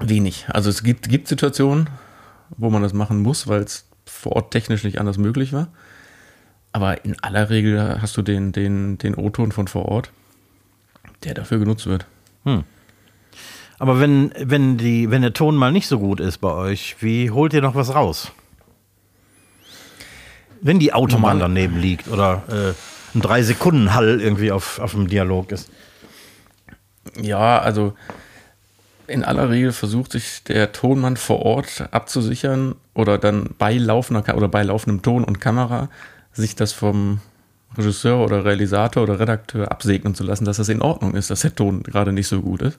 [0.00, 0.46] Wenig.
[0.48, 1.88] Also es gibt, gibt Situationen,
[2.56, 5.68] wo man das machen muss, weil es vor Ort technisch nicht anders möglich war.
[6.72, 10.10] Aber in aller Regel hast du den, den, den O-Ton von vor Ort,
[11.22, 12.06] der dafür genutzt wird.
[13.84, 17.30] Aber wenn, wenn, die, wenn der Ton mal nicht so gut ist bei euch, wie
[17.30, 18.32] holt ihr noch was raus?
[20.62, 22.72] Wenn die Normal- daneben liegt oder äh,
[23.14, 25.68] ein Drei-Sekunden-Hall irgendwie auf, auf dem Dialog ist.
[27.20, 27.92] Ja, also
[29.06, 34.48] in aller Regel versucht sich der Tonmann vor Ort abzusichern oder dann bei laufender oder
[34.48, 35.90] bei laufendem Ton und Kamera
[36.32, 37.20] sich das vom
[37.76, 41.54] Regisseur oder Realisator oder Redakteur absegnen zu lassen, dass das in Ordnung ist, dass der
[41.54, 42.78] Ton gerade nicht so gut ist,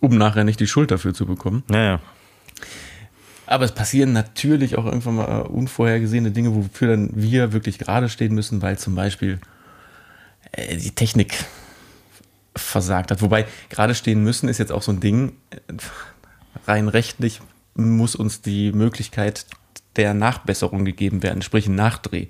[0.00, 1.62] um nachher nicht die Schuld dafür zu bekommen.
[1.70, 2.00] Ja, ja.
[3.46, 8.08] Aber es passieren natürlich auch irgendwann mal äh, unvorhergesehene Dinge, wofür dann wir wirklich gerade
[8.08, 9.40] stehen müssen, weil zum Beispiel
[10.52, 11.34] äh, die Technik
[12.56, 13.20] versagt hat.
[13.20, 15.32] Wobei gerade stehen müssen ist jetzt auch so ein Ding.
[16.66, 17.40] Rein rechtlich
[17.74, 19.46] muss uns die Möglichkeit
[19.96, 22.26] der Nachbesserung gegeben werden, sprich ein Nachdreh.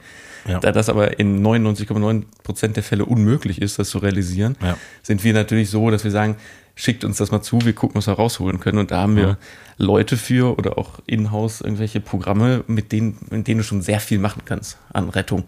[0.46, 0.58] Ja.
[0.58, 4.76] Da das aber in 99,9 Prozent der Fälle unmöglich ist, das zu realisieren, Ja.
[5.02, 6.36] sind wir natürlich so, dass wir sagen,
[6.74, 8.78] schickt uns das mal zu, wir gucken, was wir rausholen können.
[8.78, 9.36] Und da haben wir
[9.76, 14.18] Leute für oder auch in-house irgendwelche Programme, mit denen, mit denen du schon sehr viel
[14.18, 15.44] machen kannst an Rettung.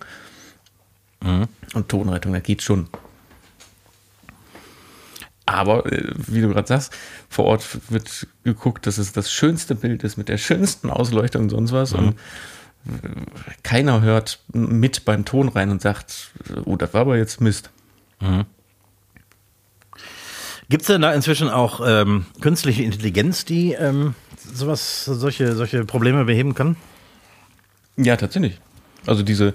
[1.75, 2.89] Und Tonrettung, da geht schon.
[5.47, 6.93] Aber, äh, wie du gerade sagst,
[7.29, 11.51] vor Ort wird geguckt, dass es das schönste Bild ist mit der schönsten Ausleuchtung und
[11.51, 11.93] sonst was.
[11.93, 12.15] Und
[12.87, 13.09] äh,
[13.63, 16.31] keiner hört mit beim Ton rein und sagt,
[16.65, 17.71] oh, das war aber jetzt Mist.
[20.71, 26.25] Gibt es denn da inzwischen auch ähm, künstliche Intelligenz, die ähm, sowas, solche, solche Probleme
[26.25, 26.77] beheben kann?
[27.97, 28.59] Ja, tatsächlich.
[29.07, 29.53] Also diese,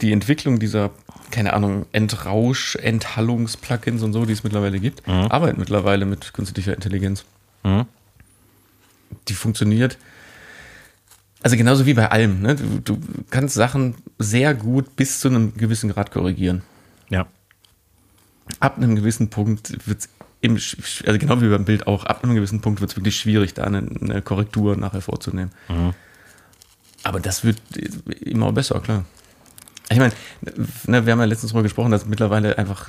[0.00, 0.90] die Entwicklung dieser,
[1.30, 7.24] keine Ahnung, Entrausch, Enthallungs-Plugins und so, die es mittlerweile gibt, arbeiten mittlerweile mit künstlicher Intelligenz.
[7.62, 7.86] Mhm.
[9.28, 9.96] Die funktioniert.
[11.42, 12.40] Also genauso wie bei allem.
[12.40, 12.56] Ne?
[12.56, 16.62] Du, du kannst Sachen sehr gut bis zu einem gewissen Grad korrigieren.
[17.10, 17.26] Ja.
[18.60, 20.08] Ab einem gewissen Punkt wird es
[20.40, 23.54] im, also genau wie beim Bild auch, ab einem gewissen Punkt wird es wirklich schwierig,
[23.54, 25.52] da eine, eine Korrektur nachher vorzunehmen.
[27.02, 27.58] Aber das wird
[28.20, 29.04] immer besser, klar.
[29.90, 30.12] Ich meine,
[30.86, 32.88] ne, wir haben ja letztens darüber gesprochen, dass mittlerweile einfach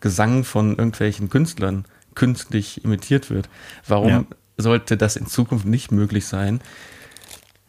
[0.00, 3.48] Gesang von irgendwelchen Künstlern künstlich imitiert wird.
[3.86, 4.24] Warum Ja.
[4.56, 6.60] sollte das in Zukunft nicht möglich sein?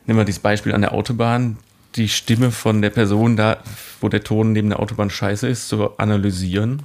[0.06, 1.58] Nehmen wir dieses Beispiel an der Autobahn,
[1.96, 3.58] die Stimme von der Person da,
[4.00, 6.84] wo der Ton neben der Autobahn scheiße ist, zu analysieren,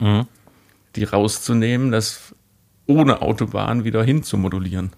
[0.00, 0.26] Mhm.
[0.96, 2.34] die rauszunehmen, das
[2.86, 4.92] ohne Autobahn wieder hinzumodulieren.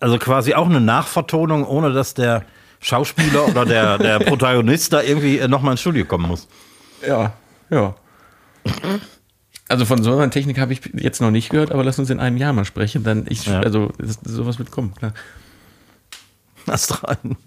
[0.00, 2.44] Also quasi auch eine Nachvertonung, ohne dass der
[2.80, 6.46] Schauspieler oder der, der Protagonist da irgendwie äh, nochmal ins Studio kommen muss.
[7.06, 7.32] Ja,
[7.70, 7.94] ja.
[9.68, 12.20] Also von so einer Technik habe ich jetzt noch nicht gehört, aber lass uns in
[12.20, 13.02] einem Jahr mal sprechen.
[13.04, 13.60] Dann ich, Ja.
[13.60, 13.92] also
[14.24, 15.12] sowas wird kommen, klar.
[16.66, 17.36] Ast rein.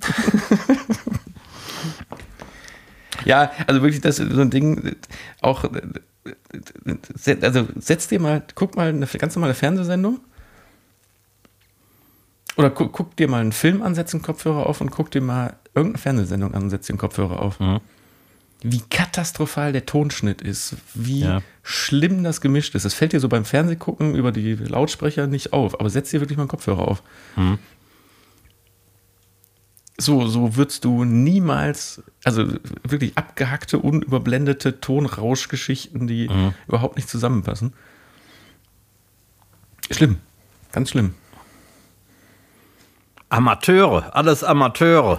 [3.25, 4.95] Ja, also wirklich, das ist so ein Ding,
[5.41, 5.81] auch, äh,
[7.41, 10.19] also setz dir mal, guck mal eine ganz normale Fernsehsendung.
[12.61, 15.21] Oder guck, guck dir mal einen Film an, setz den Kopfhörer auf und guck dir
[15.21, 17.57] mal irgendeine Fernsehsendung an und setz den Kopfhörer auf.
[18.61, 21.41] Wie katastrophal der Tonschnitt ist, wie Ja.
[21.63, 22.85] schlimm das gemischt ist.
[22.85, 26.37] Das fällt dir so beim Fernsehgucken über die Lautsprecher nicht auf, aber setz dir wirklich
[26.37, 27.01] mal einen Kopfhörer auf.
[29.97, 32.45] So, so würdest du niemals, also
[32.83, 36.29] wirklich abgehackte, unüberblendete Tonrauschgeschichten, die
[36.67, 37.73] überhaupt nicht zusammenpassen.
[39.89, 40.17] Schlimm,
[40.71, 41.15] ganz schlimm.
[43.31, 45.17] Amateure, alles Amateure.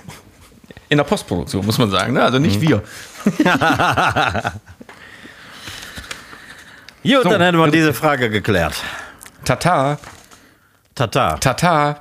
[0.88, 2.22] In der Postproduktion muss man sagen, ne?
[2.22, 2.82] also nicht wir.
[7.02, 7.28] Gut, So.
[7.30, 8.74] dann hätten wir diese Frage geklärt.
[9.44, 9.98] Tata,
[10.94, 12.00] Tata, Tata,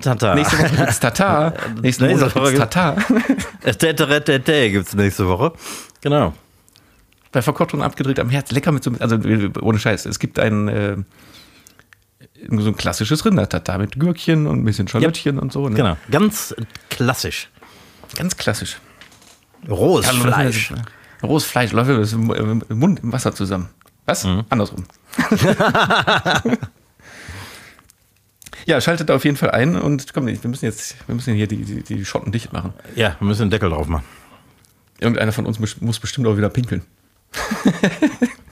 [0.00, 0.34] Tata.
[0.34, 1.52] nächste Woche gibt's Tata,
[1.82, 2.96] nächste Nächste Woche gibt's Tata.
[3.62, 5.52] Tete gibt es nächste Woche.
[6.00, 6.32] Genau.
[7.32, 9.18] Bei verkocht und abgedreht am Herz, lecker mit so, also
[9.60, 10.96] ohne Scheiß, es gibt ein, äh,
[12.50, 15.68] so ein klassisches Rindertata mit Gürkchen und ein bisschen Schalottchen und so.
[15.68, 15.76] Ne?
[15.76, 15.96] Genau.
[16.10, 16.54] Ganz
[16.90, 17.50] klassisch.
[18.16, 18.78] Ganz klassisch.
[19.68, 20.72] Rohes Fleisch.
[21.22, 23.68] Rohes Fleisch läuft das im im Mund im Wasser zusammen.
[24.04, 24.24] Was?
[24.24, 24.44] Mhm.
[24.48, 24.84] Andersrum.
[28.66, 31.64] ja, schaltet auf jeden Fall ein und komm, wir müssen jetzt, wir müssen hier die,
[31.64, 32.72] die, die Schotten dicht machen.
[32.94, 34.04] Ja, wir müssen den Deckel drauf machen.
[34.98, 36.82] Irgendeiner von uns muss bestimmt auch wieder pinkeln.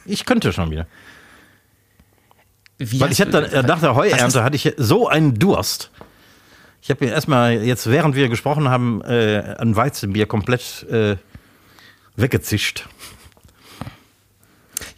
[0.04, 0.86] ich könnte schon wieder.
[2.78, 5.90] Wie Weil ich hatte dann, nach der Heuernte hatte ich so einen Durst.
[6.82, 11.16] Ich habe mir erstmal jetzt, während wir gesprochen haben, äh, ein Weizenbier komplett äh,
[12.16, 12.86] weggezischt.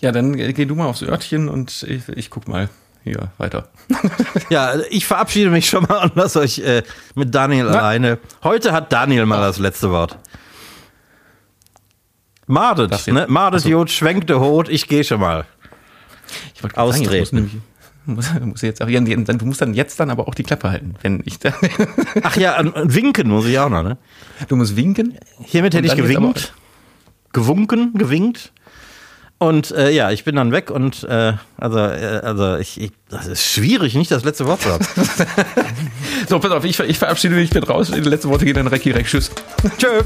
[0.01, 2.69] Ja, dann geh du mal aufs Örtchen und ich, ich guck mal
[3.05, 3.69] hier weiter.
[4.51, 6.83] Ja, ich verabschiede mich schon mal und lasse euch äh,
[7.15, 7.79] mit Daniel Na?
[7.79, 8.19] alleine.
[8.45, 10.19] Heute hat Daniel mal das letzte Wort.
[12.47, 13.27] Mardet, ne?
[13.29, 13.69] Mardet, Achso.
[13.71, 15.47] Jod, schwenkte Hut, ich gehe schon mal.
[16.55, 17.37] Ich wollte gerade sagen, du Austreten.
[17.37, 17.55] nämlich-
[18.07, 20.95] muss, muss jetzt auch, ja, du musst dann jetzt dann aber auch die Klappe halten,
[21.03, 21.55] wenn ich dann,
[22.23, 23.99] Ach ja, winken muss ich auch noch, ne?
[24.49, 25.19] du musst winken.
[25.45, 26.53] Hiermit hätte ich gewinkt,
[27.33, 28.53] gewunken, gewinkt.
[29.39, 33.27] Und äh, ja, ich bin dann weg und äh, also, äh, also ich, ich, das
[33.27, 34.87] ist schwierig, nicht das letzte Wort zu haben.
[36.29, 37.91] So, pass auf, ich, ich verabschiede mich, ich bin raus.
[37.95, 39.07] Die letzten Worte gehen dann Recki Reck.
[39.07, 39.31] Tschüss.
[39.79, 40.01] Tschö.